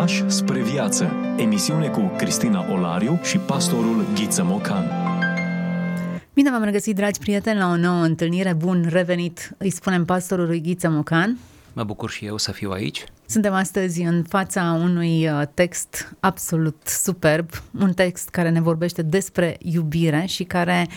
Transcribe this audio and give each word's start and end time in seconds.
Pași 0.00 0.24
spre 0.30 0.62
viață. 0.62 1.12
Emisiune 1.36 1.88
cu 1.88 2.00
Cristina 2.16 2.72
Olariu 2.72 3.20
și 3.22 3.38
pastorul 3.38 4.06
Ghiță 4.14 4.44
Mocan. 4.44 4.84
Bine 6.34 6.50
v-am 6.50 6.62
regăsit, 6.62 6.94
dragi 6.94 7.18
prieteni, 7.18 7.58
la 7.58 7.68
o 7.68 7.76
nouă 7.76 8.02
întâlnire. 8.02 8.52
Bun 8.52 8.86
revenit, 8.88 9.50
îi 9.58 9.70
spunem 9.70 10.04
pastorului 10.04 10.60
Ghiță 10.60 10.88
Mocan. 10.88 11.38
Mă 11.72 11.84
bucur 11.84 12.10
și 12.10 12.24
eu 12.24 12.36
să 12.36 12.52
fiu 12.52 12.70
aici. 12.70 13.04
Suntem 13.26 13.52
astăzi 13.52 14.02
în 14.02 14.22
fața 14.22 14.78
unui 14.82 15.28
uh, 15.28 15.42
text 15.54 16.14
absolut 16.20 16.76
superb, 16.86 17.48
un 17.80 17.92
text 17.92 18.28
care 18.28 18.50
ne 18.50 18.60
vorbește 18.60 19.02
despre 19.02 19.56
iubire 19.58 20.24
și 20.26 20.44
care 20.44 20.88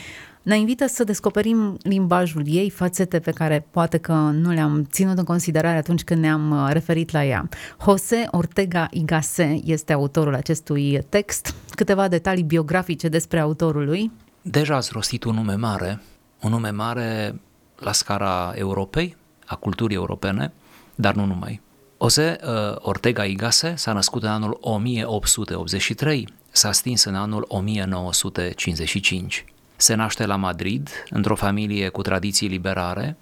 ne 0.44 0.57
invită 0.60 0.88
să 0.88 1.04
descoperim 1.04 1.78
limbajul 1.82 2.43
ei, 2.46 2.70
fațete 2.70 3.20
pe 3.20 3.32
care 3.32 3.68
poate 3.71 3.98
că 3.98 4.14
nu 4.14 4.52
le-am 4.52 4.88
ținut 4.92 5.18
în 5.18 5.23
considerare 5.23 5.78
atunci 5.78 6.04
când 6.04 6.21
ne-am 6.21 6.52
uh, 6.52 6.70
referit 6.71 7.12
la 7.12 7.25
ea. 7.25 7.50
Jose 7.84 8.25
Ortega 8.32 8.88
Igase 8.92 9.60
este 9.66 9.93
autorul 9.93 10.36
acestui 10.36 11.06
text. 11.10 11.56
Câteva 11.69 12.07
detalii 12.07 12.43
biografice 12.43 13.07
despre 13.07 13.39
autorul 13.39 13.86
lui. 13.86 14.11
Deja 14.42 14.75
ați 14.75 14.89
rostit 14.93 15.24
un 15.24 15.36
nume 15.36 15.56
mare, 15.56 16.02
un 16.42 16.50
nume 16.50 16.69
mare 16.69 17.39
la 17.80 17.91
scara 17.91 18.54
Europei, 18.55 19.16
a 19.46 19.55
culturii 19.55 19.96
europene, 19.96 20.54
dar 20.96 21.14
nu 21.14 21.25
numai. 21.25 21.61
Jose 22.02 22.38
uh, 22.44 22.50
Ortega 22.80 23.25
Igase 23.25 23.74
s-a 23.75 23.94
născut 23.94 24.24
în 24.24 24.30
anul 24.30 24.57
1883, 24.61 26.28
s-a 26.52 26.71
stins 26.71 27.04
în 27.04 27.16
anul 27.16 27.46
1955. 27.47 29.46
Se 29.83 29.93
naște 29.93 30.25
la 30.25 30.36
Madrid, 30.36 30.89
într-o 31.10 31.36
familie 31.36 31.89
cu 31.89 32.02
tradiții 32.02 32.47
liberare. 32.47 33.17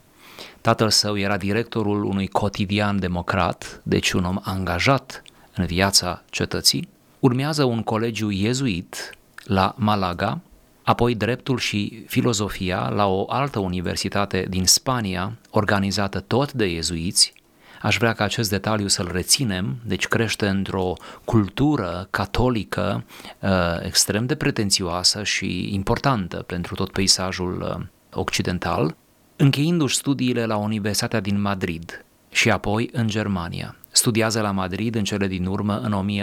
Tatăl 0.61 0.89
său 0.89 1.17
era 1.17 1.38
directorul 1.38 2.03
unui 2.03 2.27
cotidian 2.27 2.99
democrat, 2.99 3.81
deci 3.83 4.11
un 4.11 4.23
om 4.23 4.39
angajat 4.41 5.23
în 5.55 5.66
viața 5.66 6.23
cetății. 6.29 6.88
Urmează 7.19 7.63
un 7.63 7.83
colegiu 7.83 8.30
iezuit 8.30 9.17
la 9.44 9.75
Malaga, 9.77 10.39
apoi 10.83 11.16
dreptul 11.16 11.58
și 11.58 12.03
filozofia 12.08 12.89
la 12.89 13.08
o 13.08 13.25
altă 13.27 13.59
universitate 13.59 14.45
din 14.49 14.66
Spania, 14.66 15.38
organizată 15.49 16.19
tot 16.19 16.53
de 16.53 16.66
iezuiți, 16.66 17.33
Aș 17.81 17.97
vrea 17.97 18.13
ca 18.13 18.23
acest 18.23 18.49
detaliu 18.49 18.87
să-l 18.87 19.09
reținem, 19.11 19.77
deci 19.85 20.07
crește 20.07 20.47
într-o 20.47 20.93
cultură 21.25 22.07
catolică 22.09 23.05
uh, 23.39 23.49
extrem 23.81 24.25
de 24.25 24.35
pretențioasă 24.35 25.23
și 25.23 25.73
importantă 25.73 26.37
pentru 26.37 26.75
tot 26.75 26.91
peisajul 26.91 27.61
uh, 27.61 27.85
occidental, 28.13 28.95
încheindu-și 29.35 29.95
studiile 29.95 30.45
la 30.45 30.55
Universitatea 30.55 31.19
din 31.19 31.41
Madrid 31.41 32.05
și 32.31 32.49
apoi 32.49 32.89
în 32.91 33.07
Germania. 33.07 33.75
Studiază 33.91 34.41
la 34.41 34.52
Madrid 34.52 34.95
în 34.95 35.03
cele 35.03 35.27
din 35.27 35.45
urmă 35.45 35.79
în 35.79 36.17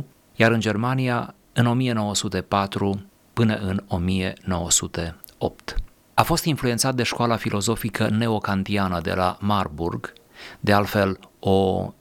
1898-1904, 0.00 0.04
iar 0.36 0.50
în 0.50 0.60
Germania 0.60 1.34
în 1.52 1.66
1904 1.66 3.02
până 3.32 3.54
în 3.56 3.82
1908. 3.88 5.83
A 6.14 6.22
fost 6.22 6.44
influențat 6.44 6.94
de 6.94 7.02
școala 7.02 7.36
filozofică 7.36 8.08
neocantiană 8.08 9.00
de 9.00 9.12
la 9.12 9.36
Marburg, 9.40 10.12
de 10.60 10.72
altfel 10.72 11.18
o, 11.38 11.50
um, 11.50 11.94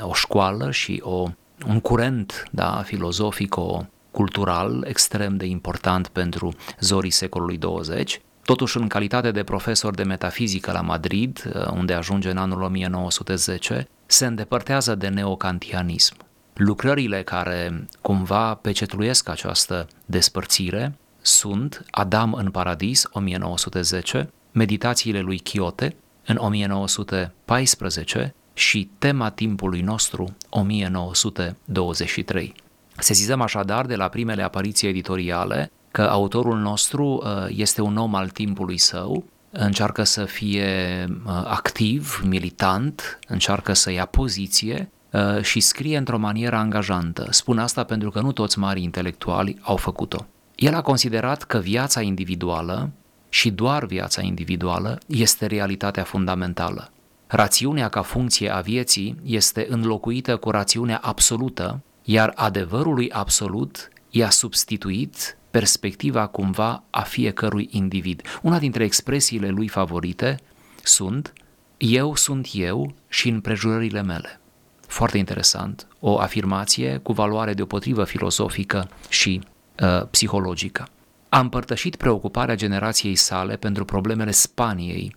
o 0.00 0.14
școală 0.14 0.70
și 0.70 1.00
o, 1.04 1.28
un 1.66 1.80
curent 1.80 2.42
da, 2.50 2.82
filozofico-cultural 2.84 4.84
extrem 4.88 5.36
de 5.36 5.46
important 5.46 6.08
pentru 6.08 6.54
zorii 6.80 7.10
secolului 7.10 7.58
20. 7.58 8.20
Totuși, 8.44 8.76
în 8.76 8.86
calitate 8.86 9.30
de 9.30 9.42
profesor 9.42 9.94
de 9.94 10.02
metafizică 10.02 10.72
la 10.72 10.80
Madrid, 10.80 11.52
uh, 11.54 11.66
unde 11.66 11.92
ajunge 11.92 12.30
în 12.30 12.36
anul 12.36 12.62
1910, 12.62 13.88
se 14.06 14.26
îndepărtează 14.26 14.94
de 14.94 15.08
neocantianism. 15.08 16.16
Lucrările 16.54 17.22
care 17.22 17.88
cumva 18.00 18.54
pecetluiesc 18.54 19.28
această 19.28 19.86
despărțire 20.06 20.94
sunt 21.20 21.84
Adam 21.90 22.32
în 22.32 22.50
Paradis, 22.50 23.04
1910, 23.10 24.30
Meditațiile 24.52 25.20
lui 25.20 25.38
Chiote, 25.38 25.96
în 26.26 26.36
1914 26.36 28.34
și 28.54 28.90
Tema 28.98 29.30
timpului 29.30 29.80
nostru, 29.80 30.36
1923. 30.48 32.54
Sesizăm 32.98 33.40
așadar 33.40 33.86
de 33.86 33.96
la 33.96 34.08
primele 34.08 34.42
apariții 34.42 34.88
editoriale 34.88 35.70
că 35.90 36.02
autorul 36.02 36.58
nostru 36.58 37.04
uh, 37.04 37.46
este 37.48 37.82
un 37.82 37.96
om 37.96 38.14
al 38.14 38.28
timpului 38.28 38.78
său, 38.78 39.24
încearcă 39.50 40.02
să 40.02 40.24
fie 40.24 41.04
uh, 41.26 41.32
activ, 41.44 42.22
militant, 42.24 43.18
încearcă 43.28 43.72
să 43.72 43.90
ia 43.90 44.04
poziție 44.04 44.90
uh, 45.10 45.42
și 45.42 45.60
scrie 45.60 45.96
într-o 45.96 46.18
manieră 46.18 46.56
angajantă. 46.56 47.26
Spun 47.30 47.58
asta 47.58 47.84
pentru 47.84 48.10
că 48.10 48.20
nu 48.20 48.32
toți 48.32 48.58
mari 48.58 48.82
intelectuali 48.82 49.58
au 49.62 49.76
făcut-o. 49.76 50.26
El 50.60 50.74
a 50.74 50.82
considerat 50.82 51.42
că 51.42 51.58
viața 51.58 52.00
individuală 52.00 52.90
și 53.28 53.50
doar 53.50 53.84
viața 53.84 54.22
individuală 54.22 54.98
este 55.06 55.46
realitatea 55.46 56.02
fundamentală. 56.02 56.90
Rațiunea 57.26 57.88
ca 57.88 58.02
funcție 58.02 58.50
a 58.50 58.60
vieții 58.60 59.16
este 59.22 59.66
înlocuită 59.68 60.36
cu 60.36 60.50
rațiunea 60.50 60.98
absolută, 61.02 61.82
iar 62.02 62.32
adevărului 62.34 63.10
absolut 63.10 63.88
i-a 64.10 64.30
substituit 64.30 65.36
perspectiva 65.50 66.26
cumva 66.26 66.82
a 66.90 67.02
fiecărui 67.02 67.68
individ. 67.70 68.22
Una 68.42 68.58
dintre 68.58 68.84
expresiile 68.84 69.48
lui 69.48 69.68
favorite 69.68 70.40
sunt 70.82 71.32
eu 71.76 72.14
sunt 72.14 72.48
eu 72.52 72.94
și 73.08 73.28
împrejurările 73.28 74.02
mele. 74.02 74.40
Foarte 74.86 75.18
interesant, 75.18 75.86
o 76.00 76.18
afirmație 76.18 76.96
cu 77.02 77.12
valoare 77.12 77.54
deopotrivă 77.54 78.04
filozofică 78.04 78.88
și 79.08 79.40
uh, 79.80 80.06
psihologică. 80.10 80.88
A 81.28 81.40
împărtășit 81.40 81.96
preocuparea 81.96 82.54
generației 82.54 83.14
sale 83.14 83.56
pentru 83.56 83.84
problemele 83.84 84.30
Spaniei 84.30 85.14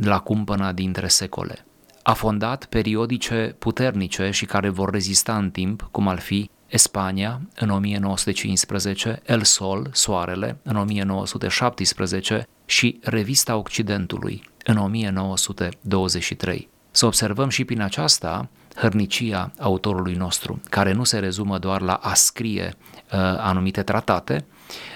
la 0.00 0.18
cumpăna 0.18 0.72
dintre 0.72 1.08
secole. 1.08 1.64
A 2.02 2.12
fondat 2.12 2.64
periodice 2.64 3.54
puternice 3.58 4.30
și 4.30 4.44
care 4.44 4.68
vor 4.68 4.90
rezista 4.90 5.36
în 5.36 5.50
timp, 5.50 5.88
cum 5.90 6.08
ar 6.08 6.18
fi 6.18 6.50
Spania 6.74 7.40
în 7.56 7.70
1915, 7.70 9.22
El 9.26 9.42
Sol, 9.42 9.90
Soarele, 9.92 10.58
în 10.62 10.76
1917 10.76 12.48
și 12.64 12.98
Revista 13.02 13.56
Occidentului 13.56 14.42
în 14.64 14.76
1923. 14.76 16.68
Să 16.90 17.06
observăm 17.06 17.48
și 17.48 17.64
prin 17.64 17.80
aceasta 17.80 18.48
hărnicia 18.74 19.52
autorului 19.58 20.14
nostru, 20.14 20.60
care 20.70 20.92
nu 20.92 21.04
se 21.04 21.18
rezumă 21.18 21.58
doar 21.58 21.80
la 21.80 21.94
a 21.94 22.14
scrie 22.14 22.74
uh, 22.76 22.89
anumite 23.38 23.82
tratate, 23.82 24.44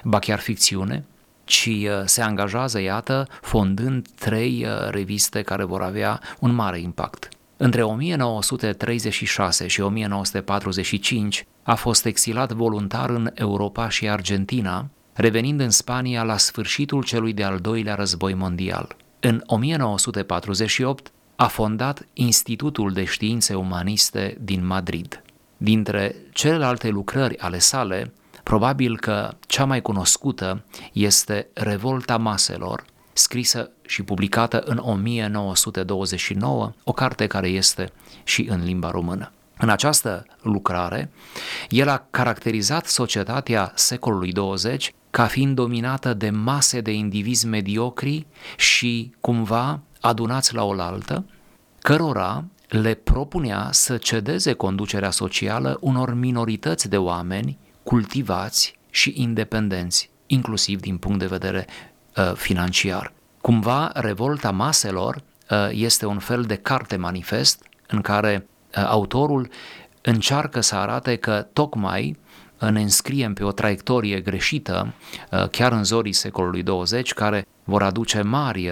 ba 0.03 0.19
chiar 0.19 0.39
ficțiune, 0.39 1.05
ci 1.45 1.67
uh, 1.67 2.03
se 2.05 2.23
angajează, 2.23 2.81
iată, 2.81 3.29
fondând 3.41 4.09
trei 4.19 4.67
uh, 4.67 4.91
reviste 4.91 5.43
care 5.43 5.65
vor 5.65 5.83
avea 5.83 6.21
un 6.39 6.55
mare 6.55 6.79
impact. 6.79 7.29
Între 7.57 7.83
1936 7.83 9.67
și 9.67 9.81
1945 9.81 11.47
a 11.63 11.75
fost 11.75 12.05
exilat 12.05 12.53
voluntar 12.53 13.11
în 13.11 13.31
Europa 13.35 13.89
și 13.89 14.09
Argentina, 14.09 14.87
revenind 15.13 15.61
în 15.61 15.71
Spania 15.71 16.23
la 16.23 16.37
sfârșitul 16.37 17.03
celui 17.03 17.33
de-al 17.33 17.59
doilea 17.59 17.95
război 17.95 18.35
mondial. 18.35 18.97
În 19.21 19.43
1948 19.47 21.13
a 21.37 21.47
fondat 21.47 22.07
Institutul 22.13 22.93
de 22.93 23.05
Științe 23.05 23.55
Umaniste 23.55 24.37
din 24.41 24.67
Madrid. 24.67 25.24
Dintre 25.65 26.15
celelalte 26.33 26.89
lucrări 26.89 27.39
ale 27.39 27.59
sale, 27.59 28.13
probabil 28.43 28.99
că 28.99 29.35
cea 29.47 29.65
mai 29.65 29.83
cunoscută 29.83 30.65
este 30.93 31.47
Revolta 31.53 32.17
Maselor, 32.17 32.85
scrisă 33.13 33.71
și 33.87 34.03
publicată 34.03 34.61
în 34.61 34.79
1929, 34.79 36.73
o 36.85 36.93
carte 36.93 37.27
care 37.27 37.49
este 37.49 37.93
și 38.25 38.47
în 38.51 38.65
limba 38.65 38.91
română. 38.91 39.33
În 39.59 39.69
această 39.69 40.27
lucrare, 40.43 41.11
el 41.69 41.89
a 41.89 42.07
caracterizat 42.11 42.87
societatea 42.87 43.73
secolului 43.75 44.33
20 44.33 44.95
ca 45.11 45.27
fiind 45.27 45.55
dominată 45.55 46.15
de 46.15 46.31
mase 46.31 46.81
de 46.81 46.93
indivizi 46.93 47.47
mediocri 47.47 48.27
și 48.57 49.15
cumva 49.21 49.81
adunați 50.01 50.55
la 50.55 50.65
oaltă, 50.65 51.25
cărora 51.81 52.45
le 52.81 52.95
propunea 52.95 53.69
să 53.71 53.97
cedeze 53.97 54.53
conducerea 54.53 55.11
socială 55.11 55.79
unor 55.81 56.15
minorități 56.15 56.89
de 56.89 56.97
oameni 56.97 57.59
cultivați 57.83 58.79
și 58.91 59.13
independenți, 59.17 60.11
inclusiv 60.27 60.81
din 60.81 60.97
punct 60.97 61.19
de 61.19 61.27
vedere 61.27 61.67
uh, 62.17 62.33
financiar. 62.35 63.13
Cumva, 63.41 63.91
revolta 63.95 64.51
maselor 64.51 65.23
uh, 65.51 65.69
este 65.71 66.07
un 66.07 66.19
fel 66.19 66.43
de 66.43 66.55
carte 66.55 66.97
manifest 66.97 67.63
în 67.87 68.01
care 68.01 68.47
uh, 68.47 68.85
autorul 68.87 69.49
încearcă 70.03 70.61
să 70.61 70.75
arate 70.75 71.17
că 71.17 71.47
tocmai 71.53 72.17
uh, 72.61 72.69
ne 72.69 72.81
înscriem 72.81 73.35
pe 73.35 73.45
o 73.45 73.53
traiectorie 73.53 74.21
greșită, 74.21 74.95
uh, 75.31 75.49
chiar 75.49 75.73
în 75.73 75.85
zorii 75.85 76.13
secolului 76.13 76.63
20, 76.63 77.13
care 77.13 77.47
vor 77.65 77.83
aduce 77.83 78.23
mari 78.23 78.71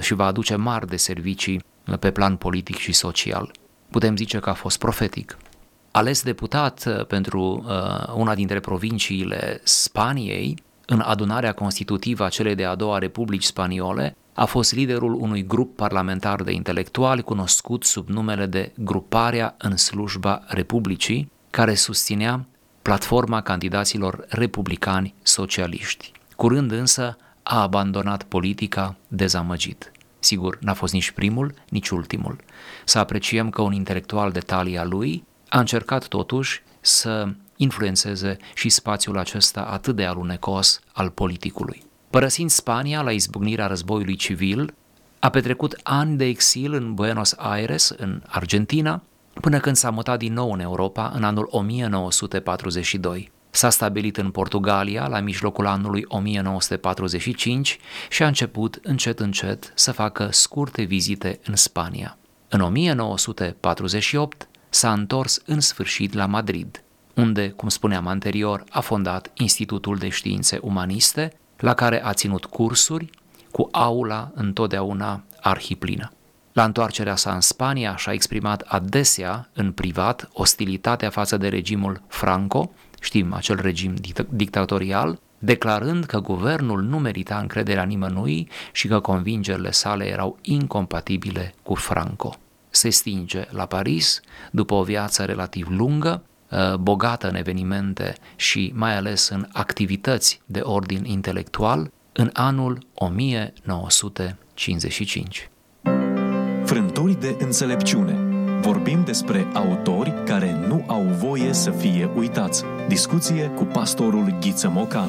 și 0.00 0.14
va 0.14 0.26
aduce 0.26 0.56
mari 0.56 0.86
de 0.86 0.96
servicii 0.96 1.64
pe 2.00 2.10
plan 2.10 2.36
politic 2.36 2.76
și 2.76 2.92
social. 2.92 3.50
putem 3.90 4.16
zice 4.16 4.38
că 4.38 4.50
a 4.50 4.54
fost 4.54 4.78
profetic. 4.78 5.36
Ales 5.90 6.22
deputat 6.22 6.84
uh, 6.86 7.06
pentru 7.06 7.64
uh, 7.66 8.12
una 8.14 8.34
dintre 8.34 8.60
provinciile 8.60 9.60
Spaniei, 9.62 10.62
în 10.86 11.00
adunarea 11.00 11.52
constitutivă 11.52 12.24
a 12.24 12.28
celei 12.28 12.54
de-a 12.54 12.74
doua 12.74 12.98
Republici 12.98 13.44
Spaniole, 13.44 14.16
a 14.34 14.44
fost 14.44 14.74
liderul 14.74 15.14
unui 15.14 15.46
grup 15.46 15.76
parlamentar 15.76 16.42
de 16.42 16.52
intelectuali 16.52 17.22
cunoscut 17.22 17.84
sub 17.84 18.08
numele 18.08 18.46
de 18.46 18.72
Gruparea 18.76 19.54
în 19.58 19.76
slujba 19.76 20.42
Republicii, 20.46 21.30
care 21.50 21.74
susținea 21.74 22.46
platforma 22.82 23.40
candidaților 23.40 24.24
republicani 24.28 25.14
socialiști. 25.22 26.12
Curând 26.36 26.72
însă 26.72 27.16
a 27.42 27.60
abandonat 27.60 28.22
politica 28.22 28.96
dezamăgit. 29.08 29.92
Sigur, 30.26 30.58
n-a 30.60 30.72
fost 30.72 30.92
nici 30.92 31.10
primul, 31.10 31.54
nici 31.68 31.88
ultimul. 31.88 32.36
Să 32.84 32.98
apreciem 32.98 33.50
că 33.50 33.62
un 33.62 33.72
intelectual 33.72 34.30
de 34.30 34.38
talia 34.38 34.84
lui 34.84 35.24
a 35.48 35.58
încercat 35.58 36.06
totuși 36.06 36.62
să 36.80 37.28
influențeze 37.56 38.36
și 38.54 38.68
spațiul 38.68 39.18
acesta 39.18 39.60
atât 39.60 39.96
de 39.96 40.04
alunecos 40.04 40.80
al 40.92 41.10
politicului. 41.10 41.82
Părăsind 42.10 42.50
Spania 42.50 43.02
la 43.02 43.12
izbucnirea 43.12 43.66
războiului 43.66 44.16
civil, 44.16 44.74
a 45.18 45.30
petrecut 45.30 45.80
ani 45.82 46.16
de 46.16 46.24
exil 46.24 46.72
în 46.72 46.94
Buenos 46.94 47.34
Aires, 47.36 47.88
în 47.96 48.22
Argentina, 48.26 49.02
până 49.40 49.60
când 49.60 49.76
s-a 49.76 49.90
mutat 49.90 50.18
din 50.18 50.32
nou 50.32 50.52
în 50.52 50.60
Europa 50.60 51.12
în 51.14 51.24
anul 51.24 51.48
1942. 51.50 53.30
S-a 53.56 53.70
stabilit 53.70 54.16
în 54.16 54.30
Portugalia 54.30 55.06
la 55.06 55.20
mijlocul 55.20 55.66
anului 55.66 56.04
1945 56.08 57.78
și 58.10 58.22
a 58.22 58.26
început 58.26 58.78
încet 58.82 59.20
încet 59.20 59.72
să 59.74 59.92
facă 59.92 60.28
scurte 60.30 60.82
vizite 60.82 61.40
în 61.44 61.56
Spania. 61.56 62.18
În 62.48 62.60
1948 62.60 64.48
s-a 64.68 64.92
întors 64.92 65.42
în 65.46 65.60
sfârșit 65.60 66.14
la 66.14 66.26
Madrid, 66.26 66.82
unde, 67.14 67.48
cum 67.48 67.68
spuneam 67.68 68.06
anterior, 68.06 68.64
a 68.70 68.80
fondat 68.80 69.30
Institutul 69.34 69.96
de 69.96 70.08
Științe 70.08 70.58
Umaniste, 70.62 71.32
la 71.56 71.74
care 71.74 72.04
a 72.04 72.12
ținut 72.12 72.44
cursuri 72.44 73.10
cu 73.50 73.68
aula 73.72 74.30
întotdeauna 74.34 75.24
arhiplină. 75.40 76.10
La 76.56 76.64
întoarcerea 76.64 77.16
sa 77.16 77.34
în 77.34 77.40
Spania 77.40 77.96
și-a 77.96 78.12
exprimat 78.12 78.60
adesea 78.60 79.48
în 79.52 79.72
privat 79.72 80.28
ostilitatea 80.32 81.10
față 81.10 81.36
de 81.36 81.48
regimul 81.48 82.02
Franco, 82.08 82.70
știm 83.06 83.32
acel 83.32 83.60
regim 83.60 83.94
dictatorial, 84.28 85.20
declarând 85.38 86.04
că 86.04 86.20
guvernul 86.20 86.82
nu 86.82 86.98
merita 86.98 87.38
încrederea 87.38 87.82
nimănui 87.82 88.48
și 88.72 88.88
că 88.88 89.00
convingerile 89.00 89.70
sale 89.70 90.06
erau 90.06 90.38
incompatibile 90.40 91.54
cu 91.62 91.74
Franco. 91.74 92.34
Se 92.70 92.90
stinge 92.90 93.46
la 93.50 93.66
Paris 93.66 94.20
după 94.50 94.74
o 94.74 94.82
viață 94.82 95.24
relativ 95.24 95.68
lungă, 95.70 96.22
uh, 96.50 96.74
bogată 96.74 97.28
în 97.28 97.34
evenimente 97.34 98.14
și 98.36 98.72
mai 98.74 98.96
ales 98.96 99.28
în 99.28 99.46
activități 99.52 100.40
de 100.46 100.60
ordin 100.60 101.04
intelectual, 101.04 101.90
în 102.12 102.30
anul 102.32 102.86
1955. 102.94 105.50
Frânturi 106.64 107.20
de 107.20 107.36
înțelepciune. 107.38 108.35
Vorbim 108.60 109.04
despre 109.04 109.46
autori 109.52 110.14
care 110.24 110.56
nu 110.68 110.84
au 110.86 111.02
voie 111.02 111.52
să 111.52 111.70
fie 111.70 112.10
uitați. 112.16 112.64
Discuție 112.88 113.50
cu 113.56 113.64
pastorul 113.64 114.36
Ghiță 114.40 114.70
Mocan. 114.74 115.08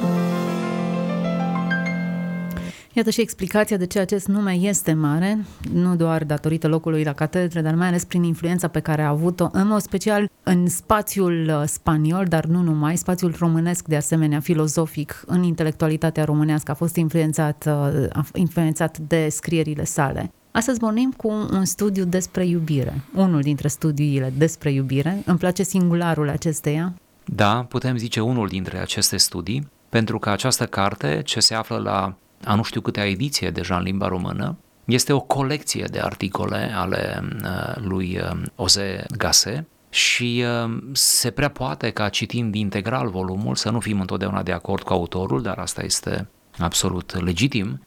Iată 2.92 3.10
și 3.10 3.20
explicația 3.20 3.76
de 3.76 3.86
ce 3.86 3.98
acest 3.98 4.26
nume 4.26 4.52
este 4.52 4.92
mare, 4.92 5.44
nu 5.72 5.96
doar 5.96 6.24
datorită 6.24 6.68
locului 6.68 7.04
la 7.04 7.12
catedre, 7.12 7.60
dar 7.60 7.74
mai 7.74 7.86
ales 7.86 8.04
prin 8.04 8.22
influența 8.22 8.68
pe 8.68 8.80
care 8.80 9.02
a 9.02 9.08
avut-o, 9.08 9.48
în 9.52 9.66
mod 9.66 9.80
special 9.80 10.30
în 10.42 10.68
spațiul 10.68 11.48
uh, 11.48 11.62
spaniol, 11.66 12.24
dar 12.24 12.44
nu 12.44 12.62
numai, 12.62 12.96
spațiul 12.96 13.34
românesc 13.38 13.86
de 13.86 13.96
asemenea, 13.96 14.40
filozofic, 14.40 15.22
în 15.26 15.42
intelectualitatea 15.42 16.24
românească, 16.24 16.70
a 16.70 16.74
fost 16.74 16.96
influențat, 16.96 17.64
uh, 17.66 18.06
a 18.12 18.24
influențat 18.34 18.98
de 18.98 19.28
scrierile 19.30 19.84
sale. 19.84 20.32
Astăzi 20.50 20.78
vorbim 20.78 21.14
cu 21.16 21.28
un 21.28 21.64
studiu 21.64 22.04
despre 22.04 22.46
iubire, 22.46 23.00
unul 23.14 23.40
dintre 23.40 23.68
studiile 23.68 24.32
despre 24.36 24.72
iubire. 24.72 25.22
Îmi 25.24 25.38
place 25.38 25.62
singularul 25.62 26.28
acesteia. 26.28 26.94
Da, 27.24 27.66
putem 27.68 27.96
zice 27.96 28.20
unul 28.20 28.48
dintre 28.48 28.78
aceste 28.78 29.16
studii, 29.16 29.68
pentru 29.88 30.18
că 30.18 30.30
această 30.30 30.66
carte, 30.66 31.22
ce 31.24 31.40
se 31.40 31.54
află 31.54 31.76
la 31.76 32.14
a 32.44 32.54
nu 32.54 32.62
știu 32.62 32.80
câte 32.80 33.00
ediție 33.00 33.50
deja 33.50 33.76
în 33.76 33.82
limba 33.82 34.08
română, 34.08 34.56
este 34.84 35.12
o 35.12 35.20
colecție 35.20 35.84
de 35.90 36.00
articole 36.00 36.72
ale 36.74 37.22
uh, 37.42 37.76
lui 37.76 38.18
uh, 38.18 38.42
Oze 38.54 39.04
Gase 39.16 39.66
și 39.90 40.44
uh, 40.64 40.76
se 40.92 41.30
prea 41.30 41.48
poate 41.48 41.90
ca 41.90 42.08
citind 42.08 42.54
integral 42.54 43.08
volumul 43.08 43.54
să 43.54 43.70
nu 43.70 43.80
fim 43.80 44.00
întotdeauna 44.00 44.42
de 44.42 44.52
acord 44.52 44.82
cu 44.82 44.92
autorul, 44.92 45.42
dar 45.42 45.58
asta 45.58 45.84
este 45.84 46.28
absolut 46.58 47.22
legitim, 47.22 47.80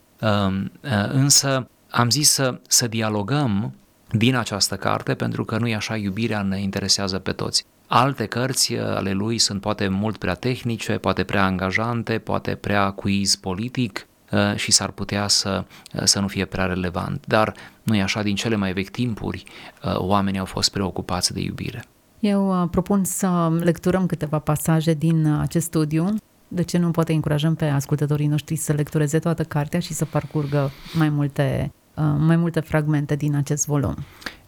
însă 1.11 1.67
am 1.91 2.09
zis 2.09 2.29
să, 2.29 2.59
să 2.67 2.88
dialogăm 2.88 3.73
din 4.11 4.35
această 4.35 4.75
carte 4.75 5.13
pentru 5.13 5.45
că 5.45 5.57
nu 5.57 5.67
e 5.67 5.75
așa, 5.75 5.95
iubirea 5.95 6.41
ne 6.41 6.61
interesează 6.61 7.19
pe 7.19 7.31
toți. 7.31 7.65
Alte 7.88 8.25
cărți 8.25 8.75
ale 8.77 9.11
lui 9.11 9.38
sunt 9.38 9.61
poate 9.61 9.88
mult 9.88 10.17
prea 10.17 10.33
tehnice, 10.33 10.97
poate 10.97 11.23
prea 11.23 11.43
angajante, 11.43 12.17
poate 12.17 12.55
prea 12.55 12.91
quiz 12.91 13.35
politic 13.35 14.07
uh, 14.31 14.55
și 14.55 14.71
s-ar 14.71 14.91
putea 14.91 15.27
să, 15.27 15.65
uh, 15.93 16.01
să 16.03 16.19
nu 16.19 16.27
fie 16.27 16.45
prea 16.45 16.65
relevant. 16.65 17.23
Dar 17.27 17.53
nu 17.83 17.95
e 17.95 18.01
așa, 18.01 18.21
din 18.21 18.35
cele 18.35 18.55
mai 18.55 18.73
vechi 18.73 18.89
timpuri 18.89 19.44
uh, 19.83 19.95
oamenii 19.97 20.39
au 20.39 20.45
fost 20.45 20.71
preocupați 20.71 21.33
de 21.33 21.39
iubire. 21.39 21.83
Eu 22.19 22.67
propun 22.71 23.03
să 23.03 23.51
lecturăm 23.59 24.05
câteva 24.05 24.39
pasaje 24.39 24.94
din 24.94 25.25
acest 25.25 25.65
studiu 25.65 26.15
de 26.47 26.63
ce 26.63 26.77
nu 26.77 26.91
poate 26.91 27.13
încurajăm 27.13 27.55
pe 27.55 27.65
ascultătorii 27.65 28.27
noștri 28.27 28.55
să 28.55 28.73
lectureze 28.73 29.19
toată 29.19 29.44
cartea 29.44 29.79
și 29.79 29.94
să 29.94 30.05
parcurgă 30.05 30.71
mai 30.94 31.09
multe 31.09 31.71
Uh, 31.73 31.81
mai 32.17 32.35
multe 32.35 32.59
fragmente 32.59 33.15
din 33.15 33.35
acest 33.35 33.65
volum. 33.65 33.95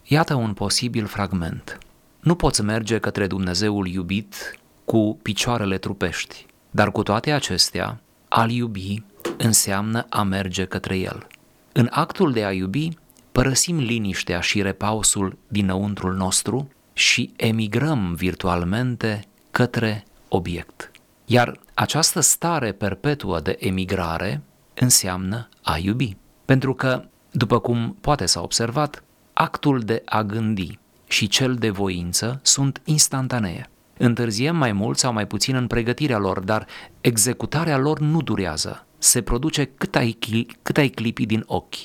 Iată 0.04 0.34
un 0.34 0.54
posibil 0.54 1.06
fragment. 1.06 1.78
Nu 2.20 2.36
poți 2.36 2.64
merge 2.64 2.98
către 2.98 3.28
Dumnezeul 3.28 3.88
iubit 3.88 4.60
cu 4.86 5.20
picioarele 5.22 5.78
trupești, 5.78 6.46
dar 6.72 6.92
cu 6.92 7.04
toate 7.04 7.32
acestea, 7.32 8.02
a 8.28 8.46
iubi 8.50 9.04
înseamnă 9.38 10.06
a 10.10 10.24
merge 10.24 10.66
către 10.66 10.98
El. 10.98 11.28
În 11.72 11.88
actul 11.92 12.32
de 12.32 12.44
a 12.44 12.52
iubi, 12.52 12.90
părăsim 13.32 13.78
liniștea 13.78 14.40
și 14.40 14.62
repausul 14.62 15.38
dinăuntrul 15.48 16.14
nostru 16.14 16.70
și 16.94 17.34
emigrăm 17.36 18.14
virtualmente 18.14 19.26
către 19.52 20.04
obiect. 20.28 20.92
Iar 21.26 21.60
această 21.74 22.20
stare 22.20 22.72
perpetuă 22.72 23.40
de 23.40 23.58
emigrare 23.60 24.42
înseamnă 24.74 25.50
a 25.64 25.78
iubi. 25.78 26.18
Pentru 26.46 26.74
că 26.74 27.04
după 27.36 27.60
cum 27.60 27.98
poate 28.02 28.26
s-a 28.26 28.42
observat, 28.42 29.04
actul 29.34 29.80
de 29.80 30.02
a 30.06 30.24
gândi 30.24 30.80
și 31.08 31.28
cel 31.28 31.56
de 31.56 31.70
voință 31.70 32.40
sunt 32.44 32.82
instantanee. 32.86 33.70
Întârziem 33.98 34.56
mai 34.56 34.72
mult 34.72 34.98
sau 34.98 35.14
mai 35.14 35.28
puțin 35.28 35.56
în 35.56 35.68
pregătirea 35.68 36.18
lor, 36.18 36.40
dar 36.40 36.68
executarea 37.02 37.78
lor 37.78 38.00
nu 38.00 38.22
durează. 38.22 38.86
Se 38.98 39.22
produce 39.22 39.66
cât 39.66 39.96
ai, 39.96 40.18
cât 40.62 40.78
ai 40.78 40.90
clipi 40.90 41.26
din 41.26 41.44
ochi. 41.48 41.76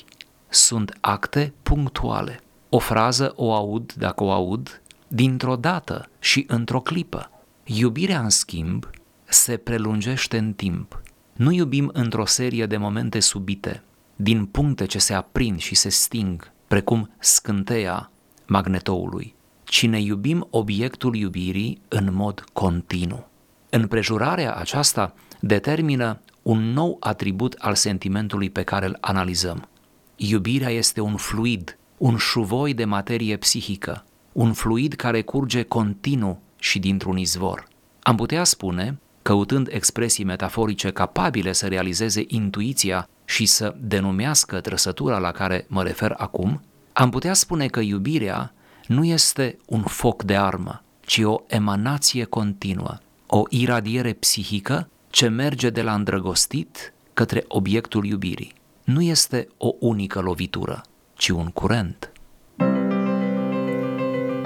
Sunt 0.49 0.97
acte 1.01 1.53
punctuale. 1.63 2.39
O 2.69 2.79
frază 2.79 3.33
o 3.35 3.53
aud, 3.53 3.93
dacă 3.93 4.23
o 4.23 4.31
aud, 4.31 4.81
dintr-o 5.07 5.55
dată 5.55 6.09
și 6.19 6.45
într-o 6.47 6.79
clipă. 6.79 7.31
Iubirea, 7.63 8.19
în 8.19 8.29
schimb, 8.29 8.89
se 9.23 9.57
prelungește 9.57 10.37
în 10.37 10.53
timp. 10.53 11.01
Nu 11.33 11.51
iubim 11.51 11.89
într-o 11.93 12.25
serie 12.25 12.65
de 12.65 12.77
momente 12.77 13.19
subite, 13.19 13.83
din 14.21 14.45
puncte 14.45 14.85
ce 14.85 14.99
se 14.99 15.13
aprind 15.13 15.59
și 15.59 15.75
se 15.75 15.89
sting, 15.89 16.51
precum 16.67 17.09
scânteia 17.19 18.11
magnetoului, 18.47 19.35
ci 19.63 19.85
ne 19.85 20.01
iubim 20.01 20.47
obiectul 20.49 21.15
iubirii 21.15 21.81
în 21.87 22.13
mod 22.13 22.43
continuu. 22.53 23.27
Împrejurarea 23.69 24.55
aceasta 24.55 25.13
determină 25.39 26.19
un 26.41 26.73
nou 26.73 26.97
atribut 26.99 27.55
al 27.57 27.75
sentimentului 27.75 28.49
pe 28.49 28.63
care 28.63 28.85
îl 28.85 28.97
analizăm. 29.01 29.67
Iubirea 30.15 30.69
este 30.69 31.01
un 31.01 31.15
fluid, 31.15 31.77
un 31.97 32.17
șuvoi 32.17 32.73
de 32.73 32.85
materie 32.85 33.37
psihică, 33.37 34.05
un 34.31 34.53
fluid 34.53 34.93
care 34.93 35.21
curge 35.21 35.63
continuu 35.63 36.41
și 36.57 36.79
dintr-un 36.79 37.17
izvor. 37.17 37.67
Am 37.99 38.15
putea 38.15 38.43
spune, 38.43 38.99
căutând 39.21 39.67
expresii 39.71 40.23
metaforice 40.23 40.91
capabile 40.91 41.51
să 41.51 41.67
realizeze 41.67 42.23
intuiția 42.27 43.07
și 43.29 43.45
să 43.45 43.75
denumească 43.79 44.59
trăsătura 44.59 45.17
la 45.17 45.31
care 45.31 45.65
mă 45.67 45.83
refer 45.83 46.13
acum, 46.17 46.61
am 46.93 47.09
putea 47.09 47.33
spune 47.33 47.67
că 47.67 47.79
iubirea 47.79 48.53
nu 48.87 49.03
este 49.03 49.57
un 49.65 49.81
foc 49.81 50.23
de 50.23 50.35
armă, 50.35 50.83
ci 51.01 51.19
o 51.23 51.41
emanație 51.47 52.23
continuă, 52.23 52.97
o 53.27 53.43
iradiere 53.49 54.13
psihică 54.13 54.89
ce 55.09 55.27
merge 55.27 55.69
de 55.69 55.81
la 55.81 55.93
îndrăgostit 55.93 56.93
către 57.13 57.45
obiectul 57.47 58.05
iubirii. 58.05 58.53
Nu 58.83 59.01
este 59.01 59.47
o 59.57 59.71
unică 59.79 60.19
lovitură, 60.19 60.81
ci 61.13 61.29
un 61.29 61.45
curent. 61.45 62.11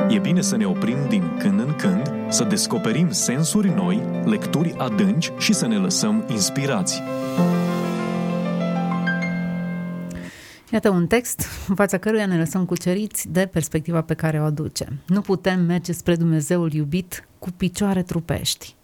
E 0.10 0.20
bine 0.20 0.42
să 0.42 0.56
ne 0.56 0.66
oprim 0.66 0.98
din 1.10 1.38
când 1.38 1.60
în 1.60 1.76
când, 1.76 2.14
să 2.30 2.44
descoperim 2.44 3.12
sensuri 3.12 3.70
noi, 3.70 4.04
lecturi 4.26 4.74
adânci 4.78 5.32
și 5.38 5.54
să 5.54 5.68
ne 5.68 5.78
lăsăm 5.78 6.26
inspirați. 6.30 7.02
Iată 10.74 10.90
un 10.90 11.08
text 11.08 11.48
în 11.68 11.76
fața 11.76 11.98
căruia 11.98 12.26
ne 12.26 12.38
lăsăm 12.38 12.66
cuceriți 12.66 13.30
de 13.30 13.46
perspectiva 13.46 14.02
pe 14.02 14.14
care 14.14 14.42
o 14.42 14.44
aduce. 14.44 15.02
Nu 15.08 15.22
putem 15.22 15.60
merge 15.60 15.92
spre 15.92 16.16
Dumnezeul 16.16 16.74
iubit 16.74 17.28
cu 17.40 17.52
picioare 17.52 18.04
trupești. 18.04 18.76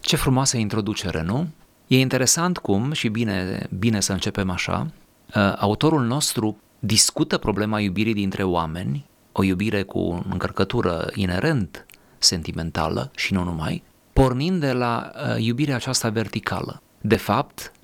Ce 0.00 0.16
frumoasă 0.16 0.56
introducere, 0.56 1.22
nu? 1.22 1.48
E 1.86 1.98
interesant 1.98 2.58
cum, 2.58 2.92
și 2.92 3.08
bine, 3.08 3.66
bine 3.78 4.00
să 4.00 4.12
începem 4.12 4.50
așa, 4.50 4.86
uh, 5.34 5.52
autorul 5.58 6.04
nostru 6.04 6.56
discută 6.78 7.38
problema 7.38 7.80
iubirii 7.80 8.14
dintre 8.14 8.42
oameni, 8.42 9.06
o 9.32 9.42
iubire 9.42 9.82
cu 9.82 10.26
încărcătură 10.30 11.10
inerent 11.14 11.86
sentimentală 12.18 13.10
și 13.14 13.32
nu 13.32 13.44
numai, 13.44 13.82
pornind 14.12 14.60
de 14.60 14.72
la 14.72 15.12
uh, 15.14 15.44
iubirea 15.44 15.74
aceasta 15.74 16.08
verticală. 16.08 16.82
De 17.00 17.16
fapt, 17.16 17.72
uh, 17.72 17.77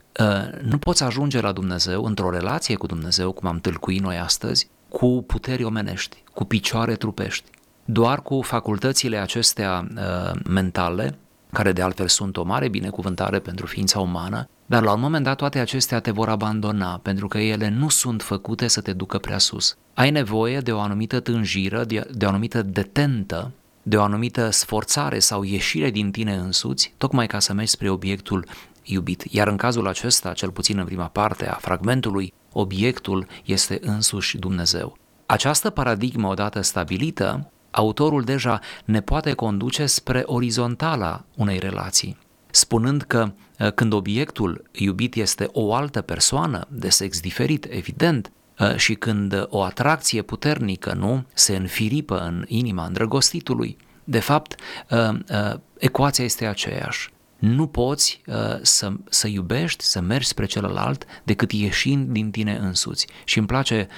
nu 0.62 0.78
poți 0.78 1.02
ajunge 1.02 1.40
la 1.40 1.52
Dumnezeu 1.52 2.04
într-o 2.04 2.30
relație 2.30 2.74
cu 2.74 2.86
Dumnezeu, 2.86 3.32
cum 3.32 3.48
am 3.48 3.60
tâlcuit 3.60 4.00
noi 4.00 4.18
astăzi, 4.18 4.68
cu 4.88 5.24
puteri 5.26 5.64
omenești, 5.64 6.22
cu 6.32 6.44
picioare 6.44 6.94
trupești. 6.94 7.50
Doar 7.84 8.22
cu 8.22 8.40
facultățile 8.42 9.16
acestea 9.16 9.88
uh, 9.96 10.40
mentale, 10.48 11.18
care 11.52 11.72
de 11.72 11.82
altfel 11.82 12.08
sunt 12.08 12.36
o 12.36 12.42
mare 12.42 12.68
binecuvântare 12.68 13.38
pentru 13.38 13.66
ființa 13.66 14.00
umană, 14.00 14.48
dar 14.66 14.82
la 14.82 14.92
un 14.92 15.00
moment 15.00 15.24
dat 15.24 15.36
toate 15.36 15.58
acestea 15.58 16.00
te 16.00 16.10
vor 16.10 16.28
abandona 16.28 17.00
pentru 17.02 17.28
că 17.28 17.38
ele 17.38 17.68
nu 17.68 17.88
sunt 17.88 18.22
făcute 18.22 18.68
să 18.68 18.80
te 18.80 18.92
ducă 18.92 19.18
prea 19.18 19.38
sus. 19.38 19.76
Ai 19.94 20.10
nevoie 20.10 20.58
de 20.58 20.72
o 20.72 20.80
anumită 20.80 21.20
tânjiră, 21.20 21.84
de, 21.84 22.06
de 22.12 22.24
o 22.24 22.28
anumită 22.28 22.62
detentă, 22.62 23.50
de 23.82 23.96
o 23.96 24.02
anumită 24.02 24.50
sforțare 24.50 25.18
sau 25.18 25.42
ieșire 25.42 25.90
din 25.90 26.10
tine 26.10 26.34
însuți, 26.34 26.94
tocmai 26.96 27.26
ca 27.26 27.38
să 27.38 27.52
mergi 27.52 27.70
spre 27.70 27.90
obiectul 27.90 28.46
iubit. 28.84 29.24
Iar 29.30 29.48
în 29.48 29.56
cazul 29.56 29.86
acesta, 29.86 30.32
cel 30.32 30.50
puțin 30.50 30.78
în 30.78 30.84
prima 30.84 31.06
parte 31.06 31.48
a 31.48 31.54
fragmentului, 31.54 32.32
obiectul 32.52 33.26
este 33.44 33.78
însuși 33.82 34.38
Dumnezeu. 34.38 34.96
Această 35.26 35.70
paradigmă 35.70 36.28
odată 36.28 36.60
stabilită, 36.60 37.50
autorul 37.70 38.22
deja 38.22 38.60
ne 38.84 39.00
poate 39.00 39.32
conduce 39.32 39.86
spre 39.86 40.22
orizontala 40.24 41.24
unei 41.36 41.58
relații, 41.58 42.18
spunând 42.50 43.02
că 43.02 43.32
uh, 43.58 43.72
când 43.72 43.92
obiectul 43.92 44.62
iubit 44.72 45.14
este 45.14 45.48
o 45.52 45.74
altă 45.74 46.00
persoană 46.00 46.66
de 46.70 46.88
sex 46.88 47.20
diferit, 47.20 47.66
evident, 47.70 48.32
uh, 48.58 48.76
și 48.76 48.94
când 48.94 49.46
o 49.48 49.62
atracție 49.62 50.22
puternică 50.22 50.92
nu 50.92 51.24
se 51.32 51.56
înfiripă 51.56 52.18
în 52.18 52.44
inima 52.46 52.84
îndrăgostitului, 52.84 53.76
de 54.04 54.20
fapt, 54.20 54.54
uh, 54.90 55.54
ecuația 55.78 56.24
este 56.24 56.46
aceeași. 56.46 57.13
Nu 57.44 57.66
poți 57.66 58.22
să, 58.62 58.92
să 59.08 59.28
iubești, 59.28 59.84
să 59.84 60.00
mergi 60.00 60.26
spre 60.26 60.46
celălalt 60.46 61.04
decât 61.24 61.52
ieșind 61.52 62.08
din 62.08 62.30
tine 62.30 62.56
însuți. 62.56 63.06
Și 63.24 63.38
îmi 63.38 63.46
place 63.46 63.88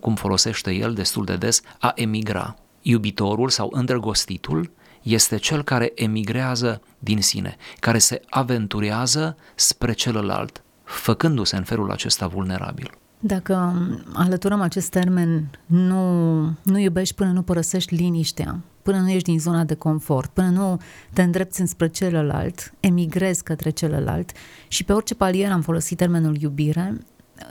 cum 0.00 0.14
folosește 0.14 0.72
el 0.72 0.94
destul 0.94 1.24
de 1.24 1.36
des 1.36 1.60
a 1.78 1.92
emigra 1.94 2.56
iubitorul 2.82 3.48
sau 3.48 3.70
îndrăgostitul 3.72 4.70
este 5.02 5.36
cel 5.36 5.62
care 5.62 5.92
emigrează 5.94 6.82
din 6.98 7.20
sine, 7.20 7.56
care 7.80 7.98
se 7.98 8.20
aventurează 8.28 9.36
spre 9.54 9.92
celălalt, 9.92 10.62
făcându-se 10.84 11.56
în 11.56 11.64
felul 11.64 11.90
acesta 11.90 12.26
vulnerabil. 12.26 12.90
Dacă 13.18 13.86
alăturăm 14.12 14.60
acest 14.60 14.90
termen, 14.90 15.50
nu, 15.66 16.40
nu 16.62 16.78
iubești 16.78 17.14
până 17.14 17.30
nu 17.30 17.42
părăsești 17.42 17.94
liniștea, 17.94 18.58
până 18.82 18.98
nu 18.98 19.10
ieși 19.10 19.22
din 19.22 19.40
zona 19.40 19.64
de 19.64 19.74
confort, 19.74 20.30
până 20.30 20.48
nu 20.48 20.80
te 21.12 21.22
îndrepți 21.22 21.60
înspre 21.60 21.88
celălalt, 21.88 22.74
emigrezi 22.80 23.42
către 23.42 23.70
celălalt 23.70 24.30
și 24.68 24.84
pe 24.84 24.92
orice 24.92 25.14
palier 25.14 25.50
am 25.50 25.60
folosit 25.60 25.96
termenul 25.98 26.36
iubire, 26.40 26.98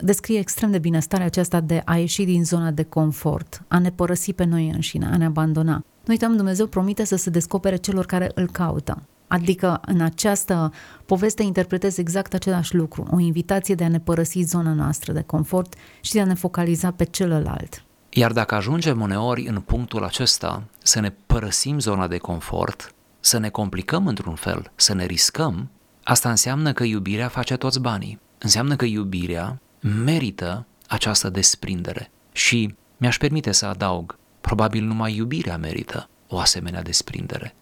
descrie 0.01 0.39
extrem 0.39 0.71
de 0.71 0.79
bine 0.79 1.00
starea 1.00 1.25
aceasta 1.25 1.59
de 1.59 1.81
a 1.85 1.97
ieși 1.97 2.23
din 2.23 2.45
zona 2.45 2.71
de 2.71 2.83
confort, 2.83 3.63
a 3.67 3.79
ne 3.79 3.91
părăsi 3.91 4.33
pe 4.33 4.43
noi 4.43 4.69
înșine, 4.69 5.05
a 5.05 5.17
ne 5.17 5.25
abandona. 5.25 5.73
Nu 5.75 6.07
uităm, 6.07 6.35
Dumnezeu 6.35 6.67
promite 6.67 7.03
să 7.03 7.15
se 7.15 7.29
descopere 7.29 7.75
celor 7.75 8.05
care 8.05 8.31
îl 8.33 8.50
caută. 8.51 9.01
Adică 9.27 9.81
în 9.85 10.01
această 10.01 10.71
poveste 11.05 11.43
interpretez 11.43 11.97
exact 11.97 12.33
același 12.33 12.75
lucru, 12.75 13.07
o 13.11 13.19
invitație 13.19 13.75
de 13.75 13.83
a 13.83 13.88
ne 13.88 14.00
părăsi 14.00 14.41
zona 14.41 14.73
noastră 14.73 15.13
de 15.13 15.21
confort 15.21 15.73
și 16.01 16.13
de 16.13 16.21
a 16.21 16.25
ne 16.25 16.33
focaliza 16.33 16.91
pe 16.91 17.03
celălalt. 17.03 17.83
Iar 18.13 18.31
dacă 18.31 18.55
ajungem 18.55 19.01
uneori 19.01 19.47
în 19.47 19.59
punctul 19.59 20.03
acesta 20.03 20.63
să 20.83 20.99
ne 20.99 21.09
părăsim 21.25 21.79
zona 21.79 22.07
de 22.07 22.17
confort, 22.17 22.93
să 23.19 23.37
ne 23.37 23.49
complicăm 23.49 24.07
într-un 24.07 24.35
fel, 24.35 24.71
să 24.75 24.93
ne 24.93 25.05
riscăm, 25.05 25.69
asta 26.03 26.29
înseamnă 26.29 26.73
că 26.73 26.83
iubirea 26.83 27.27
face 27.27 27.55
toți 27.55 27.79
banii. 27.79 28.19
Înseamnă 28.37 28.75
că 28.75 28.85
iubirea 28.85 29.61
merită 29.79 30.65
această 30.87 31.29
desprindere. 31.29 32.11
Și 32.31 32.75
mi-aș 32.97 33.17
permite 33.17 33.51
să 33.51 33.65
adaug, 33.65 34.17
probabil 34.41 34.83
numai 34.83 35.15
iubirea 35.15 35.57
merită 35.57 36.09
o 36.27 36.39
asemenea 36.39 36.81
desprindere. 36.81 37.55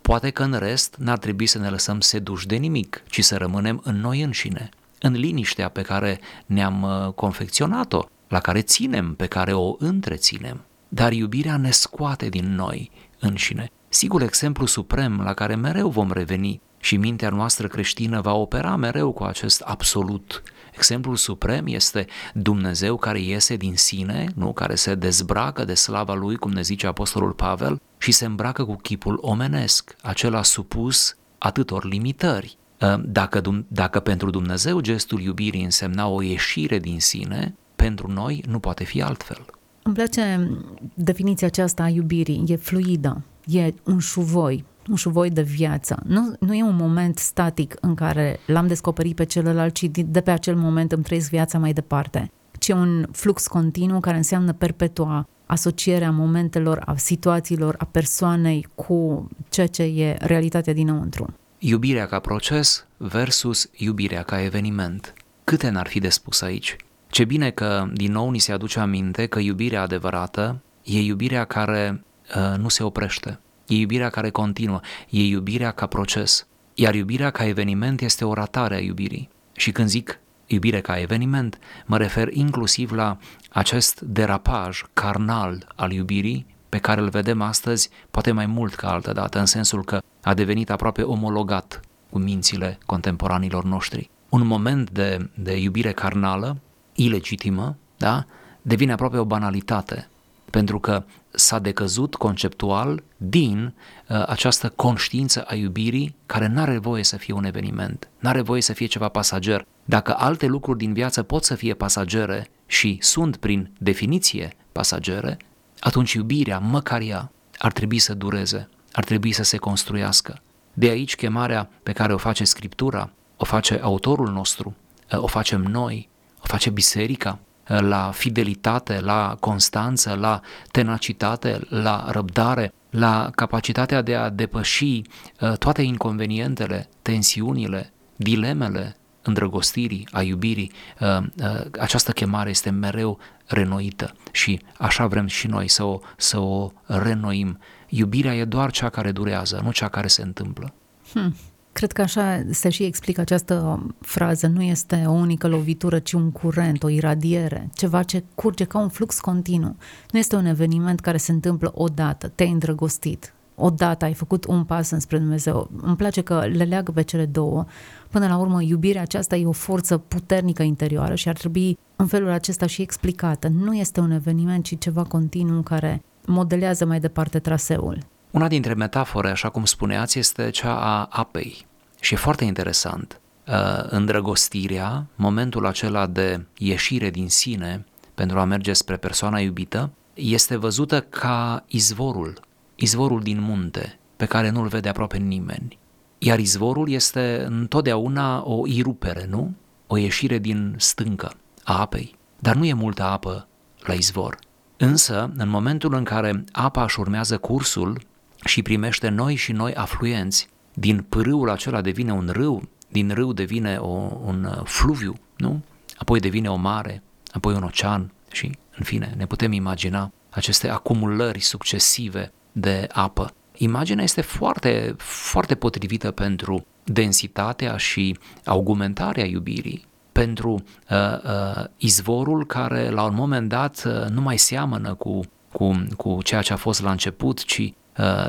Poate 0.00 0.30
că 0.30 0.42
în 0.42 0.54
rest 0.58 0.96
n-ar 0.98 1.18
trebui 1.18 1.46
să 1.46 1.58
ne 1.58 1.68
lăsăm 1.68 2.00
seduși 2.00 2.46
de 2.46 2.56
nimic, 2.56 3.02
ci 3.08 3.24
să 3.24 3.36
rămânem 3.36 3.80
în 3.84 4.00
noi 4.00 4.22
înșine, 4.22 4.68
în 5.00 5.12
liniștea 5.12 5.68
pe 5.68 5.82
care 5.82 6.20
ne-am 6.46 6.82
uh, 6.82 7.12
confecționat-o, 7.12 8.04
la 8.32 8.40
care 8.40 8.62
ținem, 8.62 9.14
pe 9.14 9.26
care 9.26 9.52
o 9.52 9.74
întreținem. 9.78 10.64
Dar 10.88 11.12
iubirea 11.12 11.56
ne 11.56 11.70
scoate 11.70 12.28
din 12.28 12.54
noi 12.54 12.90
înșine. 13.18 13.70
Sigur, 13.88 14.22
exemplu 14.22 14.66
suprem 14.66 15.20
la 15.20 15.34
care 15.34 15.54
mereu 15.54 15.88
vom 15.88 16.12
reveni 16.12 16.60
și 16.80 16.96
mintea 16.96 17.28
noastră 17.28 17.66
creștină 17.66 18.20
va 18.20 18.32
opera 18.32 18.76
mereu 18.76 19.12
cu 19.12 19.22
acest 19.22 19.60
absolut 19.60 20.42
Exemplul 20.74 21.16
suprem 21.16 21.64
este 21.66 22.06
Dumnezeu 22.34 22.96
care 22.96 23.20
iese 23.20 23.56
din 23.56 23.76
sine, 23.76 24.28
nu? 24.34 24.52
care 24.52 24.74
se 24.74 24.94
dezbracă 24.94 25.64
de 25.64 25.74
slava 25.74 26.14
lui, 26.14 26.36
cum 26.36 26.50
ne 26.50 26.62
zice 26.62 26.86
Apostolul 26.86 27.32
Pavel, 27.32 27.80
și 27.98 28.12
se 28.12 28.24
îmbracă 28.24 28.64
cu 28.64 28.76
chipul 28.76 29.18
omenesc, 29.20 29.96
acela 30.02 30.42
supus 30.42 31.16
atâtor 31.38 31.84
limitări. 31.84 32.56
Ă, 32.80 33.00
dacă, 33.04 33.64
dacă 33.68 34.00
pentru 34.00 34.30
Dumnezeu 34.30 34.80
gestul 34.80 35.20
iubirii 35.20 35.64
însemna 35.64 36.06
o 36.06 36.22
ieșire 36.22 36.78
din 36.78 37.00
sine, 37.00 37.54
pentru 37.82 38.12
noi 38.12 38.42
nu 38.48 38.58
poate 38.58 38.84
fi 38.84 39.02
altfel. 39.02 39.44
Îmi 39.82 39.94
place 39.94 40.50
definiția 40.94 41.46
aceasta 41.46 41.82
a 41.82 41.88
iubirii, 41.88 42.44
e 42.46 42.56
fluidă, 42.56 43.22
e 43.46 43.74
un 43.84 43.98
șuvoi, 43.98 44.64
un 44.90 44.96
șuvoi 44.96 45.30
de 45.30 45.42
viață. 45.42 46.02
Nu, 46.06 46.34
nu 46.40 46.54
e 46.54 46.62
un 46.62 46.76
moment 46.76 47.18
static 47.18 47.76
în 47.80 47.94
care 47.94 48.38
l-am 48.46 48.66
descoperit 48.66 49.16
pe 49.16 49.24
celălalt, 49.24 49.74
ci 49.74 49.84
de 50.06 50.20
pe 50.20 50.30
acel 50.30 50.56
moment 50.56 50.92
îmi 50.92 51.02
trăiesc 51.02 51.30
viața 51.30 51.58
mai 51.58 51.72
departe, 51.72 52.30
ci 52.58 52.68
un 52.68 53.06
flux 53.12 53.46
continuu 53.46 54.00
care 54.00 54.16
înseamnă 54.16 54.52
perpetua 54.52 55.28
asocierea 55.46 56.10
momentelor, 56.10 56.82
a 56.84 56.96
situațiilor, 56.96 57.74
a 57.78 57.84
persoanei 57.84 58.66
cu 58.74 59.28
ceea 59.48 59.66
ce 59.66 59.82
e 59.82 60.16
realitatea 60.20 60.72
dinăuntru. 60.72 61.34
Iubirea 61.58 62.06
ca 62.06 62.18
proces 62.18 62.86
versus 62.96 63.70
iubirea 63.72 64.22
ca 64.22 64.42
eveniment. 64.42 65.14
Câte 65.44 65.68
n-ar 65.68 65.86
fi 65.86 65.98
de 65.98 66.08
spus 66.08 66.40
aici? 66.40 66.76
Ce 67.12 67.24
bine 67.24 67.50
că 67.50 67.88
din 67.92 68.12
nou 68.12 68.30
ni 68.30 68.38
se 68.38 68.52
aduce 68.52 68.80
aminte 68.80 69.26
că 69.26 69.38
iubirea 69.38 69.82
adevărată 69.82 70.62
e 70.82 71.00
iubirea 71.00 71.44
care 71.44 72.04
uh, 72.36 72.58
nu 72.58 72.68
se 72.68 72.82
oprește, 72.82 73.40
E 73.66 73.74
iubirea 73.74 74.10
care 74.10 74.30
continuă, 74.30 74.80
e 75.08 75.26
iubirea 75.26 75.70
ca 75.70 75.86
proces. 75.86 76.46
Iar 76.74 76.94
iubirea 76.94 77.30
ca 77.30 77.46
eveniment 77.46 78.00
este 78.00 78.24
o 78.24 78.34
ratare 78.34 78.74
a 78.74 78.78
iubirii. 78.78 79.28
Și 79.52 79.72
când 79.72 79.88
zic 79.88 80.20
iubire 80.46 80.80
ca 80.80 81.00
eveniment, 81.00 81.58
mă 81.86 81.96
refer 81.96 82.28
inclusiv 82.32 82.92
la 82.92 83.18
acest 83.50 84.00
derapaj 84.00 84.82
carnal 84.92 85.72
al 85.76 85.92
iubirii 85.92 86.46
pe 86.68 86.78
care 86.78 87.00
îl 87.00 87.08
vedem 87.08 87.40
astăzi 87.40 87.90
poate 88.10 88.32
mai 88.32 88.46
mult 88.46 88.74
ca 88.74 88.92
altă 88.92 89.12
dată, 89.12 89.38
în 89.38 89.46
sensul 89.46 89.84
că 89.84 90.02
a 90.22 90.34
devenit 90.34 90.70
aproape 90.70 91.02
omologat 91.02 91.80
cu 92.10 92.18
mințile 92.18 92.78
contemporanilor 92.86 93.64
noștri. 93.64 94.10
Un 94.28 94.46
moment 94.46 94.90
de, 94.90 95.30
de 95.34 95.56
iubire 95.56 95.92
carnală, 95.92 96.56
ilegitimă, 97.04 97.76
da, 97.96 98.24
devine 98.62 98.92
aproape 98.92 99.16
o 99.16 99.24
banalitate, 99.24 100.08
pentru 100.50 100.78
că 100.78 101.04
s-a 101.30 101.58
decăzut 101.58 102.14
conceptual 102.14 103.02
din 103.16 103.74
uh, 104.08 104.22
această 104.26 104.68
conștiință 104.68 105.42
a 105.42 105.54
iubirii 105.54 106.14
care 106.26 106.46
nu 106.46 106.60
are 106.60 106.78
voie 106.78 107.04
să 107.04 107.16
fie 107.16 107.34
un 107.34 107.44
eveniment, 107.44 108.08
nu 108.18 108.28
are 108.28 108.40
voie 108.40 108.60
să 108.60 108.72
fie 108.72 108.86
ceva 108.86 109.08
pasager. 109.08 109.66
Dacă 109.84 110.14
alte 110.18 110.46
lucruri 110.46 110.78
din 110.78 110.92
viață 110.92 111.22
pot 111.22 111.44
să 111.44 111.54
fie 111.54 111.74
pasagere 111.74 112.50
și 112.66 112.98
sunt 113.00 113.36
prin 113.36 113.70
definiție 113.78 114.52
pasagere, 114.72 115.36
atunci 115.80 116.12
iubirea, 116.12 116.58
măcar 116.58 117.00
ea, 117.00 117.30
ar 117.58 117.72
trebui 117.72 117.98
să 117.98 118.14
dureze, 118.14 118.68
ar 118.92 119.04
trebui 119.04 119.32
să 119.32 119.42
se 119.42 119.56
construiască. 119.56 120.40
De 120.72 120.88
aici 120.88 121.16
chemarea 121.16 121.70
pe 121.82 121.92
care 121.92 122.14
o 122.14 122.16
face 122.16 122.44
Scriptura, 122.44 123.10
o 123.36 123.44
face 123.44 123.80
autorul 123.82 124.30
nostru, 124.30 124.74
uh, 125.12 125.22
o 125.22 125.26
facem 125.26 125.60
noi, 125.60 126.08
o 126.08 126.11
face 126.52 126.70
biserica, 126.70 127.38
la 127.66 128.10
fidelitate, 128.10 129.00
la 129.00 129.36
constanță, 129.40 130.16
la 130.20 130.40
tenacitate, 130.70 131.60
la 131.68 132.04
răbdare, 132.10 132.72
la 132.90 133.30
capacitatea 133.34 134.02
de 134.02 134.14
a 134.14 134.28
depăși 134.28 135.02
uh, 135.40 135.56
toate 135.58 135.82
inconvenientele, 135.82 136.88
tensiunile, 137.02 137.92
dilemele 138.16 138.96
îndrăgostirii, 139.22 140.08
a 140.10 140.22
iubirii, 140.22 140.72
uh, 141.00 141.16
uh, 141.18 141.64
această 141.80 142.12
chemare 142.12 142.50
este 142.50 142.70
mereu 142.70 143.18
renoită 143.46 144.14
și 144.32 144.60
așa 144.78 145.06
vrem 145.06 145.26
și 145.26 145.46
noi 145.46 145.68
să 145.68 145.84
o, 145.84 146.00
să 146.16 146.38
o 146.38 146.70
renoim. 146.86 147.58
Iubirea 147.88 148.34
e 148.34 148.44
doar 148.44 148.70
cea 148.70 148.88
care 148.88 149.12
durează, 149.12 149.60
nu 149.64 149.72
cea 149.72 149.88
care 149.88 150.06
se 150.06 150.22
întâmplă. 150.22 150.74
Hmm. 151.12 151.34
Cred 151.72 151.92
că 151.92 152.02
așa 152.02 152.42
se 152.50 152.68
și 152.68 152.82
explică 152.82 153.20
această 153.20 153.86
frază. 154.00 154.46
Nu 154.46 154.62
este 154.62 155.04
o 155.06 155.10
unică 155.10 155.48
lovitură, 155.48 155.98
ci 155.98 156.12
un 156.12 156.30
curent, 156.30 156.82
o 156.82 156.88
iradiere, 156.88 157.68
ceva 157.74 158.02
ce 158.02 158.24
curge 158.34 158.64
ca 158.64 158.78
un 158.78 158.88
flux 158.88 159.20
continuu. 159.20 159.76
Nu 160.10 160.18
este 160.18 160.36
un 160.36 160.46
eveniment 160.46 161.00
care 161.00 161.16
se 161.16 161.32
întâmplă 161.32 161.72
odată, 161.74 162.28
te-ai 162.28 162.50
îndrăgostit, 162.50 163.34
odată 163.54 164.04
ai 164.04 164.14
făcut 164.14 164.44
un 164.44 164.64
pas 164.64 164.90
înspre 164.90 165.18
Dumnezeu. 165.18 165.70
Îmi 165.80 165.96
place 165.96 166.20
că 166.20 166.46
le 166.52 166.64
leagă 166.64 166.92
pe 166.92 167.02
cele 167.02 167.26
două. 167.26 167.64
Până 168.10 168.26
la 168.26 168.36
urmă, 168.36 168.62
iubirea 168.62 169.02
aceasta 169.02 169.36
e 169.36 169.46
o 169.46 169.52
forță 169.52 169.98
puternică 169.98 170.62
interioară 170.62 171.14
și 171.14 171.28
ar 171.28 171.36
trebui 171.36 171.78
în 171.96 172.06
felul 172.06 172.30
acesta 172.30 172.66
și 172.66 172.82
explicată. 172.82 173.48
Nu 173.48 173.74
este 173.76 174.00
un 174.00 174.10
eveniment, 174.10 174.64
ci 174.64 174.78
ceva 174.78 175.02
continuu 175.02 175.62
care 175.62 176.02
modelează 176.26 176.86
mai 176.86 177.00
departe 177.00 177.38
traseul. 177.38 177.98
Una 178.32 178.48
dintre 178.48 178.74
metafore, 178.74 179.30
așa 179.30 179.48
cum 179.48 179.64
spuneați, 179.64 180.18
este 180.18 180.50
cea 180.50 180.78
a 180.78 181.06
apei. 181.10 181.66
Și 182.00 182.14
e 182.14 182.16
foarte 182.16 182.44
interesant. 182.44 183.20
Uh, 183.46 183.54
îndrăgostirea, 183.88 185.06
momentul 185.14 185.66
acela 185.66 186.06
de 186.06 186.44
ieșire 186.58 187.10
din 187.10 187.28
sine 187.28 187.84
pentru 188.14 188.38
a 188.38 188.44
merge 188.44 188.72
spre 188.72 188.96
persoana 188.96 189.40
iubită, 189.40 189.90
este 190.14 190.56
văzută 190.56 191.00
ca 191.00 191.64
izvorul, 191.66 192.40
izvorul 192.74 193.22
din 193.22 193.40
munte, 193.40 193.98
pe 194.16 194.24
care 194.24 194.50
nu-l 194.50 194.66
vede 194.66 194.88
aproape 194.88 195.16
nimeni. 195.16 195.78
Iar 196.18 196.38
izvorul 196.38 196.90
este 196.90 197.44
întotdeauna 197.46 198.42
o 198.44 198.66
irupere, 198.66 199.26
nu? 199.30 199.54
O 199.86 199.96
ieșire 199.96 200.38
din 200.38 200.74
stâncă 200.78 201.32
a 201.64 201.80
apei. 201.80 202.14
Dar 202.38 202.54
nu 202.54 202.64
e 202.64 202.72
multă 202.72 203.02
apă 203.02 203.48
la 203.82 203.92
izvor. 203.92 204.38
Însă, 204.76 205.32
în 205.36 205.48
momentul 205.48 205.94
în 205.94 206.04
care 206.04 206.44
apa 206.52 206.82
își 206.82 207.00
urmează 207.00 207.38
cursul, 207.38 208.00
și 208.44 208.62
primește 208.62 209.08
noi 209.08 209.34
și 209.34 209.52
noi 209.52 209.74
afluenți. 209.74 210.48
Din 210.74 211.04
pârâul 211.08 211.50
acela 211.50 211.80
devine 211.80 212.12
un 212.12 212.28
râu, 212.32 212.68
din 212.88 213.10
râu 213.14 213.32
devine 213.32 213.76
o, 213.76 214.18
un 214.24 214.44
uh, 214.44 214.64
fluviu, 214.64 215.14
nu? 215.36 215.62
Apoi 215.96 216.20
devine 216.20 216.50
o 216.50 216.56
mare, 216.56 217.02
apoi 217.30 217.54
un 217.54 217.62
ocean 217.62 218.12
și, 218.32 218.58
în 218.76 218.84
fine, 218.84 219.14
ne 219.16 219.26
putem 219.26 219.52
imagina 219.52 220.12
aceste 220.30 220.68
acumulări 220.68 221.40
succesive 221.40 222.32
de 222.52 222.86
apă. 222.92 223.34
Imaginea 223.56 224.04
este 224.04 224.20
foarte, 224.20 224.94
foarte 224.98 225.54
potrivită 225.54 226.10
pentru 226.10 226.66
densitatea 226.84 227.76
și 227.76 228.18
augmentarea 228.44 229.24
iubirii, 229.24 229.86
pentru 230.12 230.52
uh, 230.52 230.96
uh, 231.24 231.64
izvorul 231.76 232.46
care 232.46 232.90
la 232.90 233.02
un 233.02 233.14
moment 233.14 233.48
dat 233.48 233.82
uh, 233.86 234.08
nu 234.08 234.20
mai 234.20 234.38
seamănă 234.38 234.94
cu, 234.94 235.20
cu, 235.52 235.84
cu 235.96 236.18
ceea 236.22 236.42
ce 236.42 236.52
a 236.52 236.56
fost 236.56 236.82
la 236.82 236.90
început, 236.90 237.44
ci 237.44 237.58
Uh, 237.58 237.81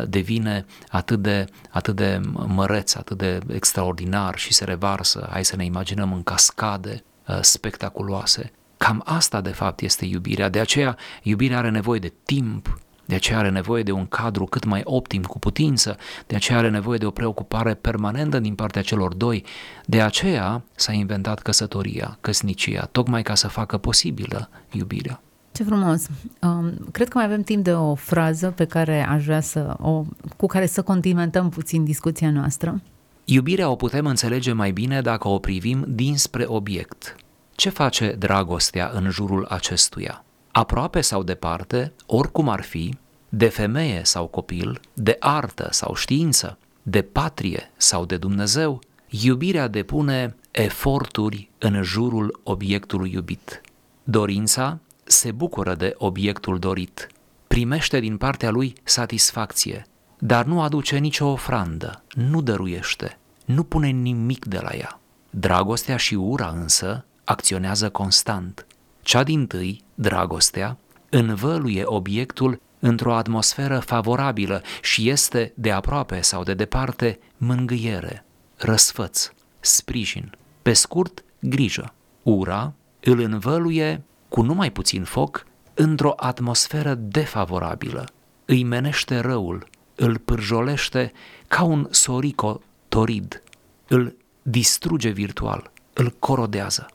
devine 0.07 0.65
atât 0.89 1.21
de, 1.21 1.45
atât 1.69 1.95
de 1.95 2.21
măreț, 2.47 2.95
atât 2.95 3.17
de 3.17 3.39
extraordinar 3.53 4.37
și 4.37 4.53
se 4.53 4.63
revarsă, 4.63 5.27
hai 5.31 5.45
să 5.45 5.55
ne 5.55 5.65
imaginăm 5.65 6.13
în 6.13 6.23
cascade 6.23 7.03
uh, 7.27 7.37
spectaculoase. 7.41 8.51
Cam 8.77 9.01
asta 9.05 9.41
de 9.41 9.49
fapt 9.49 9.81
este 9.81 10.05
iubirea, 10.05 10.49
de 10.49 10.59
aceea 10.59 10.97
iubirea 11.23 11.57
are 11.57 11.69
nevoie 11.69 11.99
de 11.99 12.13
timp, 12.23 12.79
de 13.05 13.15
aceea 13.15 13.37
are 13.37 13.49
nevoie 13.49 13.83
de 13.83 13.91
un 13.91 14.05
cadru 14.05 14.45
cât 14.45 14.65
mai 14.65 14.81
optim 14.83 15.23
cu 15.23 15.39
putință, 15.39 15.97
de 16.27 16.35
aceea 16.35 16.57
are 16.57 16.69
nevoie 16.69 16.97
de 16.97 17.05
o 17.05 17.11
preocupare 17.11 17.73
permanentă 17.73 18.39
din 18.39 18.55
partea 18.55 18.81
celor 18.81 19.13
doi, 19.13 19.45
de 19.85 20.01
aceea 20.01 20.63
s-a 20.75 20.91
inventat 20.91 21.39
căsătoria, 21.39 22.17
căsnicia, 22.21 22.85
tocmai 22.85 23.21
ca 23.21 23.35
să 23.35 23.47
facă 23.47 23.77
posibilă 23.77 24.49
iubirea. 24.71 25.21
Ce 25.53 25.63
frumos! 25.63 26.07
Um, 26.41 26.73
cred 26.91 27.07
că 27.07 27.17
mai 27.17 27.25
avem 27.25 27.41
timp 27.41 27.63
de 27.63 27.73
o 27.73 27.95
frază 27.95 28.51
pe 28.51 28.65
care 28.65 29.07
aș 29.07 29.23
vrea 29.23 29.41
să 29.41 29.75
o, 29.81 30.03
cu 30.37 30.45
care 30.45 30.65
să 30.65 30.81
condimentăm 30.81 31.49
puțin 31.49 31.83
discuția 31.83 32.31
noastră. 32.31 32.81
Iubirea 33.25 33.69
o 33.69 33.75
putem 33.75 34.05
înțelege 34.05 34.51
mai 34.51 34.71
bine 34.71 35.01
dacă 35.01 35.27
o 35.27 35.39
privim 35.39 35.85
dinspre 35.87 36.45
obiect. 36.47 37.15
Ce 37.55 37.69
face 37.69 38.15
dragostea 38.19 38.91
în 38.93 39.09
jurul 39.09 39.45
acestuia? 39.49 40.23
Aproape 40.51 41.01
sau 41.01 41.23
departe, 41.23 41.93
oricum 42.05 42.49
ar 42.49 42.61
fi, 42.61 42.97
de 43.29 43.47
femeie 43.47 44.01
sau 44.03 44.25
copil, 44.25 44.79
de 44.93 45.15
artă 45.19 45.67
sau 45.71 45.95
știință, 45.95 46.57
de 46.83 47.01
patrie 47.01 47.71
sau 47.77 48.05
de 48.05 48.17
Dumnezeu, 48.17 48.79
iubirea 49.09 49.67
depune 49.67 50.35
eforturi 50.51 51.49
în 51.57 51.83
jurul 51.83 52.39
obiectului 52.43 53.11
iubit. 53.13 53.61
Dorința 54.03 54.79
se 55.03 55.31
bucură 55.31 55.75
de 55.75 55.93
obiectul 55.97 56.59
dorit, 56.59 57.07
primește 57.47 57.99
din 57.99 58.17
partea 58.17 58.49
lui 58.49 58.73
satisfacție, 58.83 59.85
dar 60.19 60.45
nu 60.45 60.61
aduce 60.61 60.97
nicio 60.97 61.25
ofrandă, 61.25 62.03
nu 62.13 62.41
dăruiește, 62.41 63.17
nu 63.45 63.63
pune 63.63 63.87
nimic 63.87 64.45
de 64.45 64.59
la 64.61 64.75
ea. 64.75 64.99
Dragostea 65.29 65.97
și 65.97 66.15
ura 66.15 66.47
însă 66.47 67.05
acționează 67.23 67.89
constant. 67.89 68.65
Cea 69.01 69.23
din 69.23 69.47
tâi, 69.47 69.83
dragostea, 69.95 70.77
învăluie 71.09 71.83
obiectul 71.85 72.61
într-o 72.79 73.15
atmosferă 73.15 73.79
favorabilă 73.79 74.61
și 74.81 75.09
este 75.09 75.53
de 75.55 75.71
aproape 75.71 76.21
sau 76.21 76.43
de 76.43 76.53
departe 76.53 77.19
mângâiere, 77.37 78.25
răsfăț, 78.55 79.29
sprijin, 79.59 80.31
pe 80.61 80.73
scurt, 80.73 81.23
grijă. 81.39 81.93
Ura 82.23 82.73
îl 82.99 83.19
învăluie 83.19 84.03
cu 84.33 84.41
numai 84.41 84.71
puțin 84.71 85.03
foc, 85.03 85.45
într-o 85.73 86.13
atmosferă 86.15 86.93
defavorabilă. 86.93 88.05
Îi 88.45 88.63
menește 88.63 89.19
răul, 89.19 89.67
îl 89.95 90.17
pârjolește 90.17 91.11
ca 91.47 91.63
un 91.63 91.87
sorico 91.89 92.61
torid, 92.89 93.43
îl 93.87 94.15
distruge 94.41 95.09
virtual, 95.09 95.71
îl 95.93 96.15
corodează. 96.19 96.85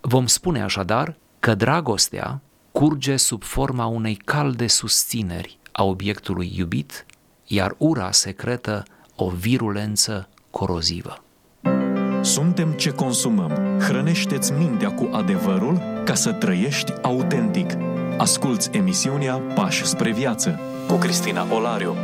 Vom 0.00 0.26
spune 0.26 0.62
așadar 0.62 1.16
că 1.40 1.54
dragostea 1.54 2.40
curge 2.72 3.16
sub 3.16 3.42
forma 3.42 3.86
unei 3.86 4.14
calde 4.14 4.66
susțineri 4.66 5.58
a 5.72 5.84
obiectului 5.84 6.52
iubit, 6.56 7.06
iar 7.46 7.74
ura 7.76 8.12
secretă 8.12 8.82
o 9.16 9.28
virulență 9.30 10.28
corozivă. 10.50 11.22
Suntem 12.20 12.72
ce 12.72 12.90
consumăm. 12.90 13.78
Hrănește-ți 13.80 14.52
mintea 14.52 14.94
cu 14.94 15.08
adevărul 15.12 15.97
ca 16.08 16.14
să 16.14 16.32
trăiești 16.32 16.92
autentic. 17.02 17.70
Asculți 18.16 18.70
emisiunea 18.72 19.34
Pași 19.34 19.84
spre 19.84 20.12
viață 20.12 20.58
cu 20.86 20.94
Cristina 20.94 21.54
Olariu. 21.54 21.94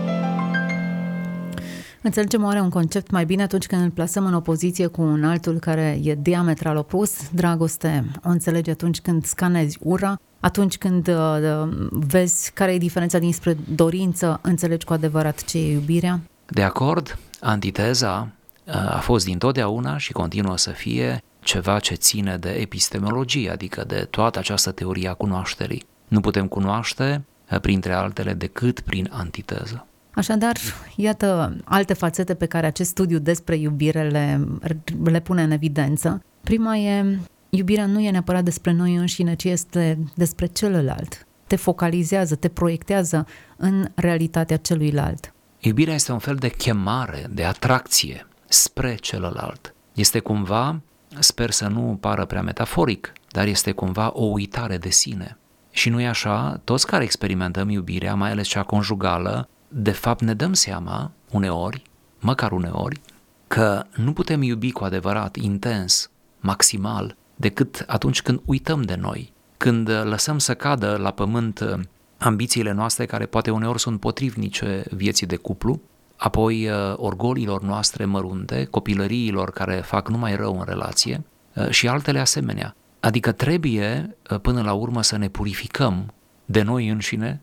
Înțelegem 2.03 2.45
oare 2.45 2.61
un 2.61 2.69
concept 2.69 3.11
mai 3.11 3.25
bine 3.25 3.43
atunci 3.43 3.67
când 3.67 3.83
îl 3.83 3.91
plasăm 3.91 4.27
în 4.27 4.35
opoziție 4.35 4.87
cu 4.87 5.03
un 5.03 5.25
altul 5.25 5.59
care 5.59 6.01
e 6.03 6.15
diametral 6.15 6.77
opus? 6.77 7.31
Dragoste 7.31 8.11
o 8.25 8.29
înțelegi 8.29 8.71
atunci 8.71 9.01
când 9.01 9.25
scanezi 9.25 9.79
ura, 9.81 10.21
atunci 10.41 10.79
când 10.79 11.09
uh, 11.09 11.15
uh, 11.15 11.89
vezi 11.91 12.51
care 12.53 12.75
e 12.75 12.79
diferența 12.79 13.19
dinspre 13.19 13.57
dorință, 13.75 14.39
înțelegi 14.43 14.85
cu 14.85 14.93
adevărat 14.93 15.45
ce 15.45 15.59
e 15.59 15.73
iubirea? 15.73 16.21
De 16.47 16.63
acord, 16.63 17.19
antiteza 17.41 18.29
a 18.67 18.99
fost 19.01 19.25
dintotdeauna 19.25 19.97
și 19.97 20.13
continuă 20.13 20.57
să 20.57 20.71
fie 20.71 21.23
ceva 21.45 21.79
ce 21.79 21.95
ține 21.95 22.37
de 22.37 22.51
epistemologie, 22.51 23.51
adică 23.51 23.85
de 23.87 24.07
toată 24.11 24.39
această 24.39 24.71
teorie 24.71 25.09
a 25.09 25.15
cunoașterii. 25.15 25.83
Nu 26.09 26.21
putem 26.21 26.47
cunoaște, 26.47 27.25
printre 27.61 27.93
altele, 27.93 28.33
decât 28.33 28.81
prin 28.81 29.09
antiteză. 29.13 29.87
Așadar, 30.11 30.57
iată 30.97 31.57
alte 31.65 31.93
fațete 31.93 32.35
pe 32.35 32.47
care 32.47 32.67
acest 32.67 32.91
studiu 32.91 33.19
despre 33.19 33.57
iubire 33.57 34.09
le, 34.09 34.49
le 35.05 35.21
pune 35.21 35.43
în 35.43 35.51
evidență. 35.51 36.23
Prima 36.41 36.77
e, 36.77 37.19
iubirea 37.51 37.87
nu 37.87 38.01
e 38.01 38.11
neapărat 38.11 38.45
despre 38.45 38.73
noi 38.73 38.95
înșine, 38.95 39.35
ci 39.35 39.45
este 39.45 39.99
despre 40.15 40.47
celălalt. 40.47 41.27
Te 41.47 41.57
focalizează, 41.57 42.35
te 42.35 42.49
proiectează 42.49 43.27
în 43.57 43.89
realitatea 43.95 44.57
celuilalt. 44.57 45.33
Iubirea 45.59 45.95
este 45.95 46.13
un 46.13 46.19
fel 46.19 46.35
de 46.35 46.49
chemare, 46.49 47.27
de 47.31 47.45
atracție 47.45 48.27
spre 48.49 48.95
celălalt. 48.95 49.75
Este 49.95 50.19
cumva, 50.19 50.81
sper 51.19 51.51
să 51.51 51.67
nu 51.67 51.99
pară 52.01 52.25
prea 52.25 52.43
metaforic, 52.43 53.13
dar 53.31 53.47
este 53.47 53.73
cumva 53.73 54.11
o 54.15 54.25
uitare 54.25 54.77
de 54.77 54.91
sine. 54.91 55.39
Și 55.71 55.89
nu 55.89 56.01
e 56.01 56.09
așa, 56.09 56.61
toți 56.65 56.87
care 56.87 57.05
experimentăm 57.05 57.69
iubirea, 57.69 58.15
mai 58.15 58.31
ales 58.31 58.47
cea 58.47 58.63
conjugală, 58.63 59.49
de 59.69 59.91
fapt 59.91 60.21
ne 60.21 60.35
dăm 60.35 60.53
seama, 60.53 61.11
uneori, 61.31 61.83
măcar 62.21 62.53
uneori, 62.53 63.01
că 63.47 63.85
nu 63.97 64.13
putem 64.13 64.43
iubi 64.43 64.73
cu 64.73 64.85
adevărat, 64.85 65.37
intens, 65.37 66.11
maximal, 66.41 67.17
decât 67.37 67.85
atunci 67.87 68.23
când 68.23 68.41
uităm 68.45 68.83
de 68.83 68.95
noi, 68.95 69.33
când 69.57 69.89
lăsăm 69.89 70.39
să 70.39 70.55
cadă 70.55 70.97
la 70.97 71.11
pământ 71.11 71.87
ambițiile 72.19 72.73
noastre 72.73 73.07
care 73.07 73.27
poate 73.27 73.51
uneori 73.51 73.81
sunt 73.81 74.01
potrivnice 74.01 74.85
vieții 74.91 75.27
de 75.27 75.37
cuplu, 75.37 75.81
apoi 76.25 76.71
orgolilor 76.97 77.63
noastre 77.63 78.05
mărunte, 78.05 78.65
copilăriilor 78.65 79.51
care 79.51 79.75
fac 79.75 80.09
numai 80.09 80.37
rău 80.37 80.59
în 80.59 80.65
relație 80.67 81.25
și 81.71 81.89
altele 81.89 82.19
asemenea. 82.19 82.77
Adică 83.01 83.33
trebuie 83.33 84.17
până 84.43 84.63
la 84.63 84.73
urmă 84.73 85.03
să 85.03 85.17
ne 85.17 85.29
purificăm 85.29 86.15
de 86.45 86.63
noi 86.63 86.89
înșine 86.89 87.41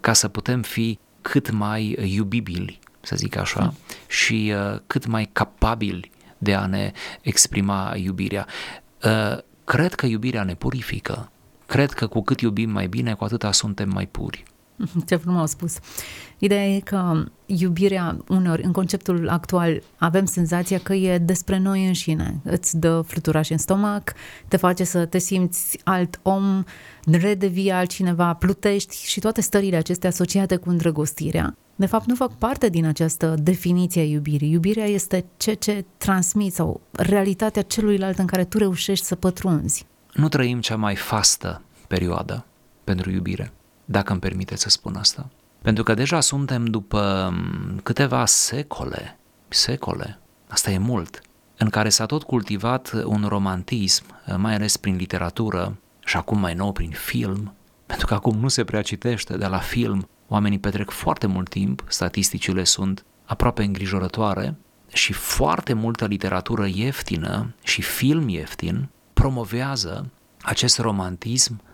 ca 0.00 0.12
să 0.12 0.28
putem 0.28 0.62
fi 0.62 0.98
cât 1.20 1.50
mai 1.50 1.96
iubibili, 2.14 2.78
să 3.00 3.16
zic 3.16 3.36
așa, 3.36 3.60
mm. 3.60 3.74
și 4.08 4.54
cât 4.86 5.06
mai 5.06 5.28
capabili 5.32 6.10
de 6.38 6.54
a 6.54 6.66
ne 6.66 6.92
exprima 7.20 7.92
iubirea. 7.96 8.46
Cred 9.64 9.94
că 9.94 10.06
iubirea 10.06 10.42
ne 10.42 10.54
purifică. 10.54 11.30
Cred 11.66 11.90
că 11.90 12.06
cu 12.06 12.22
cât 12.22 12.40
iubim 12.40 12.70
mai 12.70 12.86
bine, 12.86 13.14
cu 13.14 13.24
atâta 13.24 13.52
suntem 13.52 13.88
mai 13.88 14.06
puri. 14.06 14.42
Ce 15.08 15.16
frumos 15.16 15.50
spus. 15.50 15.78
Ideea 16.38 16.66
e 16.66 16.80
că 16.80 17.24
iubirea, 17.46 18.16
uneori, 18.28 18.62
în 18.62 18.72
conceptul 18.72 19.28
actual, 19.28 19.82
avem 19.96 20.24
senzația 20.24 20.78
că 20.78 20.94
e 20.94 21.18
despre 21.18 21.58
noi 21.58 21.86
înșine. 21.86 22.40
Îți 22.44 22.78
dă 22.78 23.02
fluturaș 23.06 23.50
în 23.50 23.58
stomac, 23.58 24.12
te 24.48 24.56
face 24.56 24.84
să 24.84 25.04
te 25.04 25.18
simți 25.18 25.78
alt 25.84 26.20
om, 26.22 26.64
redevii 27.04 27.70
altcineva, 27.70 28.34
plutești 28.34 29.06
și 29.06 29.20
toate 29.20 29.40
stările 29.40 29.76
acestea 29.76 30.08
asociate 30.08 30.56
cu 30.56 30.68
îndrăgostirea. 30.68 31.56
De 31.74 31.86
fapt, 31.86 32.06
nu 32.06 32.14
fac 32.14 32.32
parte 32.32 32.68
din 32.68 32.84
această 32.86 33.34
definiție 33.42 34.00
a 34.00 34.04
iubirii. 34.04 34.50
Iubirea 34.50 34.84
este 34.84 35.24
ce 35.36 35.52
ce 35.52 35.84
transmiți 35.96 36.56
sau 36.56 36.80
realitatea 36.92 37.62
celuilalt 37.62 38.18
în 38.18 38.26
care 38.26 38.44
tu 38.44 38.58
reușești 38.58 39.04
să 39.04 39.14
pătrunzi. 39.14 39.86
Nu 40.14 40.28
trăim 40.28 40.60
cea 40.60 40.76
mai 40.76 40.96
fastă 40.96 41.62
perioadă 41.88 42.44
pentru 42.84 43.10
iubire, 43.10 43.52
dacă 43.92 44.12
îmi 44.12 44.20
permite 44.20 44.56
să 44.56 44.68
spun 44.68 44.96
asta. 44.96 45.28
Pentru 45.62 45.82
că 45.82 45.94
deja 45.94 46.20
suntem 46.20 46.64
după 46.64 47.30
mm, 47.32 47.80
câteva 47.82 48.26
secole, 48.26 49.18
secole, 49.48 50.18
asta 50.48 50.70
e 50.70 50.78
mult, 50.78 51.20
în 51.56 51.68
care 51.68 51.88
s-a 51.88 52.06
tot 52.06 52.22
cultivat 52.22 52.92
un 53.04 53.24
romantism, 53.28 54.04
mai 54.36 54.54
ales 54.54 54.76
prin 54.76 54.96
literatură 54.96 55.76
și 56.04 56.16
acum 56.16 56.38
mai 56.38 56.54
nou 56.54 56.72
prin 56.72 56.90
film, 56.90 57.54
pentru 57.86 58.06
că 58.06 58.14
acum 58.14 58.38
nu 58.38 58.48
se 58.48 58.64
prea 58.64 58.82
citește, 58.82 59.36
de 59.36 59.46
la 59.46 59.58
film 59.58 60.08
oamenii 60.28 60.58
petrec 60.58 60.90
foarte 60.90 61.26
mult 61.26 61.48
timp, 61.48 61.84
statisticile 61.88 62.64
sunt 62.64 63.04
aproape 63.24 63.62
îngrijorătoare 63.62 64.54
și 64.92 65.12
foarte 65.12 65.72
multă 65.72 66.06
literatură 66.06 66.66
ieftină 66.66 67.54
și 67.62 67.82
film 67.82 68.28
ieftin 68.28 68.88
promovează 69.12 70.10
acest 70.42 70.78
romantism 70.78 71.60
uh, 71.64 71.71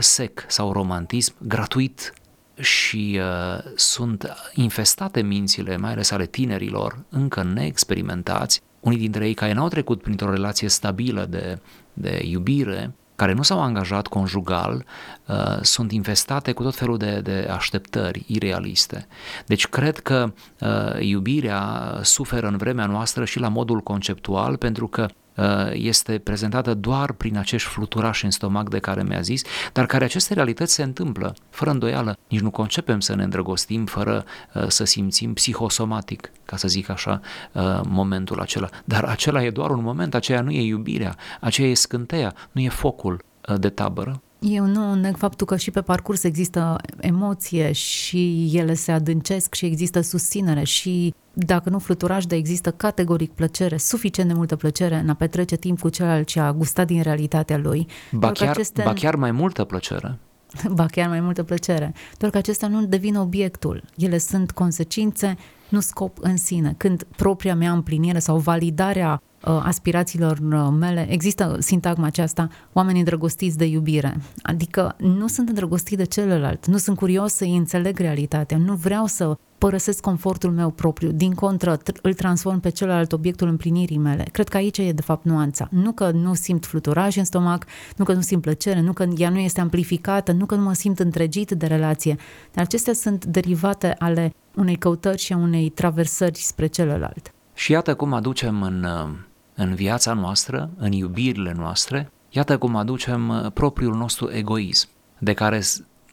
sec 0.00 0.44
sau 0.48 0.72
romantism 0.72 1.34
gratuit 1.38 2.12
și 2.58 3.20
uh, 3.20 3.72
sunt 3.74 4.34
infestate 4.54 5.22
mințile, 5.22 5.76
mai 5.76 5.90
ales 5.90 6.10
ale 6.10 6.26
tinerilor, 6.26 7.04
încă 7.08 7.42
neexperimentați, 7.42 8.62
unii 8.80 8.98
dintre 8.98 9.26
ei 9.26 9.34
care 9.34 9.52
n-au 9.52 9.68
trecut 9.68 10.02
printr-o 10.02 10.30
relație 10.30 10.68
stabilă 10.68 11.24
de, 11.24 11.58
de 11.92 12.22
iubire, 12.24 12.94
care 13.16 13.32
nu 13.32 13.42
s-au 13.42 13.62
angajat 13.62 14.06
conjugal, 14.06 14.84
uh, 15.26 15.58
sunt 15.60 15.92
infestate 15.92 16.52
cu 16.52 16.62
tot 16.62 16.74
felul 16.74 16.96
de, 16.96 17.20
de 17.20 17.48
așteptări 17.50 18.24
irealiste. 18.26 19.06
Deci 19.46 19.66
cred 19.66 19.98
că 19.98 20.32
uh, 20.60 21.00
iubirea 21.00 21.98
suferă 22.02 22.46
în 22.46 22.56
vremea 22.56 22.86
noastră 22.86 23.24
și 23.24 23.38
la 23.38 23.48
modul 23.48 23.80
conceptual, 23.80 24.56
pentru 24.56 24.88
că 24.88 25.06
Uh, 25.06 25.23
este 25.72 26.18
prezentată 26.18 26.74
doar 26.74 27.12
prin 27.12 27.36
acești 27.36 27.68
fluturași 27.68 28.24
în 28.24 28.30
stomac 28.30 28.68
de 28.68 28.78
care 28.78 29.02
mi-a 29.02 29.20
zis, 29.20 29.42
dar 29.72 29.86
care 29.86 30.04
aceste 30.04 30.34
realități 30.34 30.74
se 30.74 30.82
întâmplă, 30.82 31.34
fără 31.50 31.70
îndoială. 31.70 32.18
Nici 32.28 32.40
nu 32.40 32.50
concepem 32.50 33.00
să 33.00 33.14
ne 33.14 33.22
îndrăgostim 33.22 33.86
fără 33.86 34.24
uh, 34.54 34.64
să 34.68 34.84
simțim 34.84 35.32
psihosomatic, 35.32 36.30
ca 36.44 36.56
să 36.56 36.68
zic 36.68 36.88
așa, 36.88 37.20
uh, 37.52 37.80
momentul 37.88 38.40
acela. 38.40 38.68
Dar 38.84 39.04
acela 39.04 39.44
e 39.44 39.50
doar 39.50 39.70
un 39.70 39.82
moment, 39.82 40.14
aceea 40.14 40.40
nu 40.40 40.50
e 40.50 40.62
iubirea, 40.62 41.16
aceea 41.40 41.68
e 41.68 41.74
scânteia, 41.74 42.34
nu 42.52 42.60
e 42.60 42.68
focul 42.68 43.24
de 43.58 43.68
tabără. 43.68 44.22
Eu 44.38 44.66
nu 44.66 44.94
neg 44.94 45.16
faptul 45.16 45.46
că 45.46 45.56
și 45.56 45.70
pe 45.70 45.80
parcurs 45.80 46.22
există 46.22 46.76
emoție 47.00 47.72
și 47.72 48.50
ele 48.52 48.74
se 48.74 48.92
adâncesc 48.92 49.54
și 49.54 49.64
există 49.64 50.00
susținere 50.00 50.64
și 50.64 51.14
dacă 51.34 51.70
nu 51.70 51.78
fluturaj, 51.78 52.24
de 52.24 52.36
există 52.36 52.70
categoric 52.70 53.32
plăcere, 53.32 53.76
suficient 53.76 54.28
de 54.28 54.34
multă 54.34 54.56
plăcere 54.56 54.94
în 54.94 55.08
a 55.08 55.14
petrece 55.14 55.56
timp 55.56 55.80
cu 55.80 55.88
celălalt 55.88 56.26
ce 56.26 56.40
a 56.40 56.52
gustat 56.52 56.86
din 56.86 57.02
realitatea 57.02 57.56
lui. 57.56 57.86
Ba 58.12 58.32
chiar, 58.32 58.48
aceste... 58.48 58.82
ba 58.84 58.92
chiar 58.92 59.16
mai 59.16 59.30
multă 59.30 59.64
plăcere. 59.64 60.18
Ba 60.74 60.86
chiar 60.86 61.08
mai 61.08 61.20
multă 61.20 61.42
plăcere. 61.42 61.94
Doar 62.18 62.30
că 62.30 62.38
acestea 62.38 62.68
nu 62.68 62.84
devin 62.86 63.16
obiectul. 63.16 63.82
Ele 63.96 64.18
sunt 64.18 64.50
consecințe, 64.50 65.36
nu 65.68 65.80
scop 65.80 66.18
în 66.20 66.36
sine. 66.36 66.74
Când 66.76 67.06
propria 67.16 67.54
mea 67.54 67.72
împlinire 67.72 68.18
sau 68.18 68.38
validarea 68.38 69.22
Uh, 69.46 69.60
aspirațiilor 69.62 70.38
uh, 70.38 70.68
mele, 70.78 71.06
există 71.10 71.56
sintagma 71.60 72.06
aceasta, 72.06 72.48
oamenii 72.72 72.98
îndrăgostiți 72.98 73.58
de 73.58 73.64
iubire. 73.64 74.16
Adică 74.42 74.94
nu 74.98 75.26
sunt 75.26 75.48
îndrăgostit 75.48 75.96
de 75.96 76.04
celălalt, 76.04 76.66
nu 76.66 76.76
sunt 76.76 76.96
curios 76.96 77.32
să-i 77.32 77.56
înțeleg 77.56 77.98
realitatea, 77.98 78.56
nu 78.56 78.74
vreau 78.74 79.06
să 79.06 79.36
părăsesc 79.58 80.00
confortul 80.00 80.50
meu 80.50 80.70
propriu, 80.70 81.10
din 81.10 81.34
contră, 81.34 81.78
îl 82.02 82.14
transform 82.14 82.60
pe 82.60 82.68
celălalt 82.68 83.12
obiectul 83.12 83.48
împlinirii 83.48 83.98
mele. 83.98 84.24
Cred 84.32 84.48
că 84.48 84.56
aici 84.56 84.78
e 84.78 84.92
de 84.92 85.02
fapt 85.02 85.24
nuanța. 85.24 85.68
Nu 85.70 85.92
că 85.92 86.10
nu 86.10 86.34
simt 86.34 86.66
fluturaj 86.66 87.16
în 87.16 87.24
stomac, 87.24 87.64
nu 87.96 88.04
că 88.04 88.12
nu 88.12 88.20
simt 88.20 88.42
plăcere, 88.42 88.80
nu 88.80 88.92
că 88.92 89.06
ea 89.16 89.30
nu 89.30 89.38
este 89.38 89.60
amplificată, 89.60 90.32
nu 90.32 90.46
că 90.46 90.54
nu 90.54 90.62
mă 90.62 90.72
simt 90.72 90.98
întregit 90.98 91.50
de 91.50 91.66
relație, 91.66 92.16
dar 92.52 92.64
acestea 92.64 92.92
sunt 92.92 93.24
derivate 93.24 93.94
ale 93.98 94.34
unei 94.54 94.76
căutări 94.76 95.20
și 95.20 95.32
a 95.32 95.36
unei 95.36 95.68
traversări 95.68 96.38
spre 96.38 96.66
celălalt. 96.66 97.32
Și 97.54 97.72
iată 97.72 97.94
cum 97.94 98.12
aducem 98.12 98.62
în 98.62 98.84
uh, 98.84 99.08
în 99.54 99.74
viața 99.74 100.12
noastră, 100.12 100.70
în 100.76 100.92
iubirile 100.92 101.52
noastre, 101.56 102.10
iată 102.30 102.58
cum 102.58 102.76
aducem 102.76 103.28
uh, 103.28 103.52
propriul 103.52 103.94
nostru 103.94 104.30
egoism, 104.32 104.88
de 105.18 105.32
care 105.32 105.62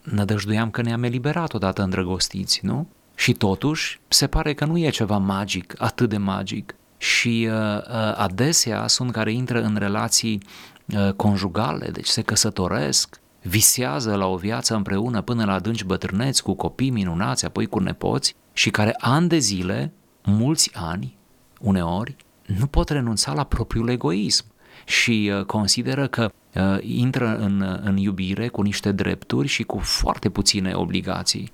nădăjduiam 0.02 0.70
că 0.70 0.82
ne-am 0.82 1.02
eliberat 1.02 1.54
odată 1.54 1.82
îndrăgostiți, 1.82 2.60
nu? 2.62 2.88
Și 3.14 3.32
totuși, 3.32 4.00
se 4.08 4.26
pare 4.26 4.54
că 4.54 4.64
nu 4.64 4.78
e 4.78 4.88
ceva 4.88 5.18
magic, 5.18 5.74
atât 5.78 6.08
de 6.08 6.16
magic. 6.16 6.74
Și 6.96 7.48
uh, 7.50 7.78
uh, 7.78 8.14
adesea 8.16 8.86
sunt 8.86 9.12
care 9.12 9.32
intră 9.32 9.62
în 9.62 9.76
relații 9.76 10.42
uh, 10.86 11.12
conjugale, 11.12 11.88
deci 11.90 12.06
se 12.06 12.22
căsătoresc, 12.22 13.20
visează 13.42 14.14
la 14.14 14.26
o 14.26 14.36
viață 14.36 14.74
împreună 14.74 15.20
până 15.20 15.44
la 15.44 15.52
adânci 15.52 15.84
bătrâneți, 15.84 16.42
cu 16.42 16.54
copii 16.54 16.90
minunați, 16.90 17.44
apoi 17.44 17.66
cu 17.66 17.78
nepoți, 17.78 18.34
și 18.52 18.70
care 18.70 18.94
ani 18.98 19.28
de 19.28 19.38
zile, 19.38 19.92
mulți 20.24 20.70
ani, 20.74 21.16
uneori, 21.60 22.16
nu 22.46 22.66
pot 22.66 22.88
renunța 22.88 23.32
la 23.32 23.44
propriul 23.44 23.88
egoism 23.88 24.44
și 24.84 25.32
uh, 25.34 25.44
consideră 25.44 26.06
că 26.06 26.32
uh, 26.54 26.78
intră 26.80 27.36
în, 27.36 27.60
uh, 27.60 27.78
în 27.82 27.96
iubire 27.96 28.48
cu 28.48 28.62
niște 28.62 28.92
drepturi 28.92 29.48
și 29.48 29.62
cu 29.62 29.78
foarte 29.78 30.28
puține 30.28 30.72
obligații, 30.74 31.52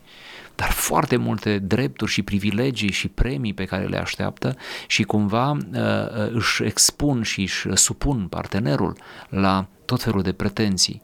dar 0.54 0.70
foarte 0.70 1.16
multe 1.16 1.58
drepturi 1.58 2.10
și 2.10 2.22
privilegii 2.22 2.92
și 2.92 3.08
premii 3.08 3.54
pe 3.54 3.64
care 3.64 3.86
le 3.86 3.96
așteaptă 3.96 4.56
și 4.86 5.02
cumva 5.02 5.56
își 6.32 6.62
expun 6.62 7.22
și 7.22 7.40
își 7.40 7.68
supun 7.74 8.26
partenerul 8.26 8.96
la 9.28 9.66
tot 9.84 10.02
felul 10.02 10.22
de 10.22 10.32
pretenții. 10.32 11.00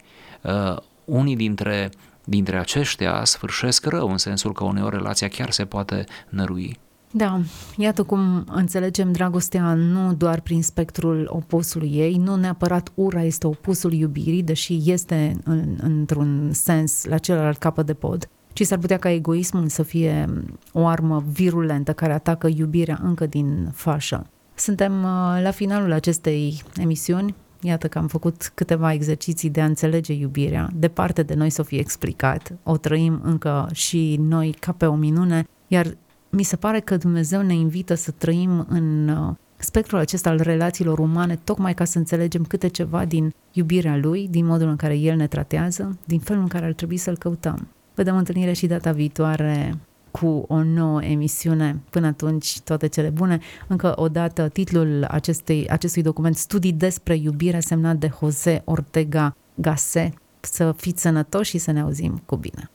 Unii 1.05 1.37
dintre, 1.37 1.91
dintre 2.25 2.59
aceștia 2.59 3.25
sfârșesc 3.25 3.87
rău, 3.87 4.11
în 4.11 4.19
sensul 4.19 4.53
că 4.53 4.65
uneori 4.65 4.97
relația 4.97 5.29
chiar 5.29 5.51
se 5.51 5.65
poate 5.65 6.05
nărui. 6.29 6.79
Da, 7.17 7.41
iată 7.77 8.03
cum 8.03 8.45
înțelegem 8.51 9.13
dragostea 9.13 9.75
nu 9.75 10.13
doar 10.13 10.41
prin 10.41 10.63
spectrul 10.63 11.29
opusului 11.31 11.91
ei, 11.93 12.17
nu 12.17 12.37
neapărat 12.37 12.93
ura 12.95 13.23
este 13.23 13.47
opusul 13.47 13.93
iubirii, 13.93 14.43
deși 14.43 14.81
este 14.85 15.37
în, 15.45 15.79
într-un 15.83 16.51
sens 16.53 17.05
la 17.05 17.19
celălalt 17.19 17.59
capăt 17.59 17.87
de 17.87 17.95
pod, 17.95 18.29
ci 18.53 18.63
s-ar 18.63 18.79
putea 18.79 18.99
ca 18.99 19.11
egoismul 19.11 19.69
să 19.69 19.83
fie 19.83 20.29
o 20.73 20.87
armă 20.87 21.25
virulentă 21.33 21.93
care 21.93 22.13
atacă 22.13 22.49
iubirea 22.57 23.01
încă 23.03 23.27
din 23.27 23.71
fașă. 23.73 24.27
Suntem 24.55 24.93
uh, 25.03 25.43
la 25.43 25.51
finalul 25.51 25.93
acestei 25.93 26.63
emisiuni, 26.77 27.35
Iată 27.67 27.89
că 27.89 27.99
am 27.99 28.07
făcut 28.07 28.51
câteva 28.55 28.93
exerciții 28.93 29.51
de 29.51 29.61
a 29.61 29.65
înțelege 29.65 30.13
iubirea, 30.13 30.71
departe 30.75 31.23
de 31.23 31.35
noi 31.35 31.51
să 31.51 31.63
fie 31.63 31.79
explicat, 31.79 32.53
o 32.63 32.77
trăim 32.77 33.21
încă 33.23 33.69
și 33.73 34.17
noi 34.21 34.57
ca 34.61 34.73
pe 34.73 34.87
o 34.87 34.95
minune, 34.95 35.47
iar 35.67 35.97
mi 36.31 36.43
se 36.43 36.57
pare 36.57 36.81
că 36.81 36.97
Dumnezeu 36.97 37.43
ne 37.43 37.55
invită 37.55 37.95
să 37.95 38.11
trăim 38.11 38.67
în 38.69 39.09
uh, 39.09 39.35
spectrul 39.57 39.99
acesta 39.99 40.31
al 40.31 40.41
relațiilor 40.41 40.99
umane, 40.99 41.39
tocmai 41.45 41.75
ca 41.75 41.85
să 41.85 41.99
înțelegem 41.99 42.45
câte 42.45 42.69
ceva 42.69 43.05
din 43.05 43.35
iubirea 43.53 43.97
Lui, 43.97 44.29
din 44.31 44.45
modul 44.47 44.69
în 44.69 44.77
care 44.77 44.97
El 44.97 45.17
ne 45.17 45.27
tratează, 45.27 45.99
din 46.05 46.19
felul 46.19 46.43
în 46.43 46.49
care 46.49 46.65
ar 46.65 46.73
trebui 46.73 46.97
să-L 46.97 47.17
căutăm. 47.17 47.69
Vă 47.95 48.03
dăm 48.03 48.17
întâlnire 48.17 48.53
și 48.53 48.67
data 48.67 48.93
viitoare 48.93 49.79
cu 50.21 50.45
o 50.49 50.63
nouă 50.63 51.03
emisiune. 51.03 51.81
Până 51.91 52.07
atunci, 52.07 52.61
toate 52.61 52.87
cele 52.87 53.09
bune. 53.09 53.39
Încă 53.67 53.93
o 53.97 54.09
dată, 54.09 54.49
titlul 54.49 55.05
acestei, 55.11 55.69
acestui 55.69 56.03
document, 56.03 56.37
Studii 56.37 56.73
despre 56.73 57.17
iubire, 57.17 57.61
semnat 57.61 57.97
de 57.97 58.11
Jose 58.21 58.63
Ortega 58.65 59.37
Gasset, 59.55 60.13
să 60.41 60.75
fiți 60.77 61.03
sănătoși 61.03 61.51
și 61.51 61.59
să 61.59 61.71
ne 61.71 61.81
auzim 61.81 62.23
cu 62.27 62.37
bine. 62.37 62.71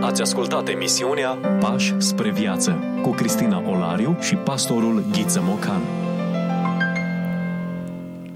Ați 0.00 0.22
ascultat 0.22 0.68
emisiunea 0.68 1.30
Pași 1.60 1.94
spre 1.98 2.30
viață 2.30 2.78
cu 3.02 3.10
Cristina 3.10 3.62
Olariu 3.68 4.16
și 4.20 4.34
pastorul 4.34 5.04
Ghiță 5.12 5.40
Mocan. 5.42 6.09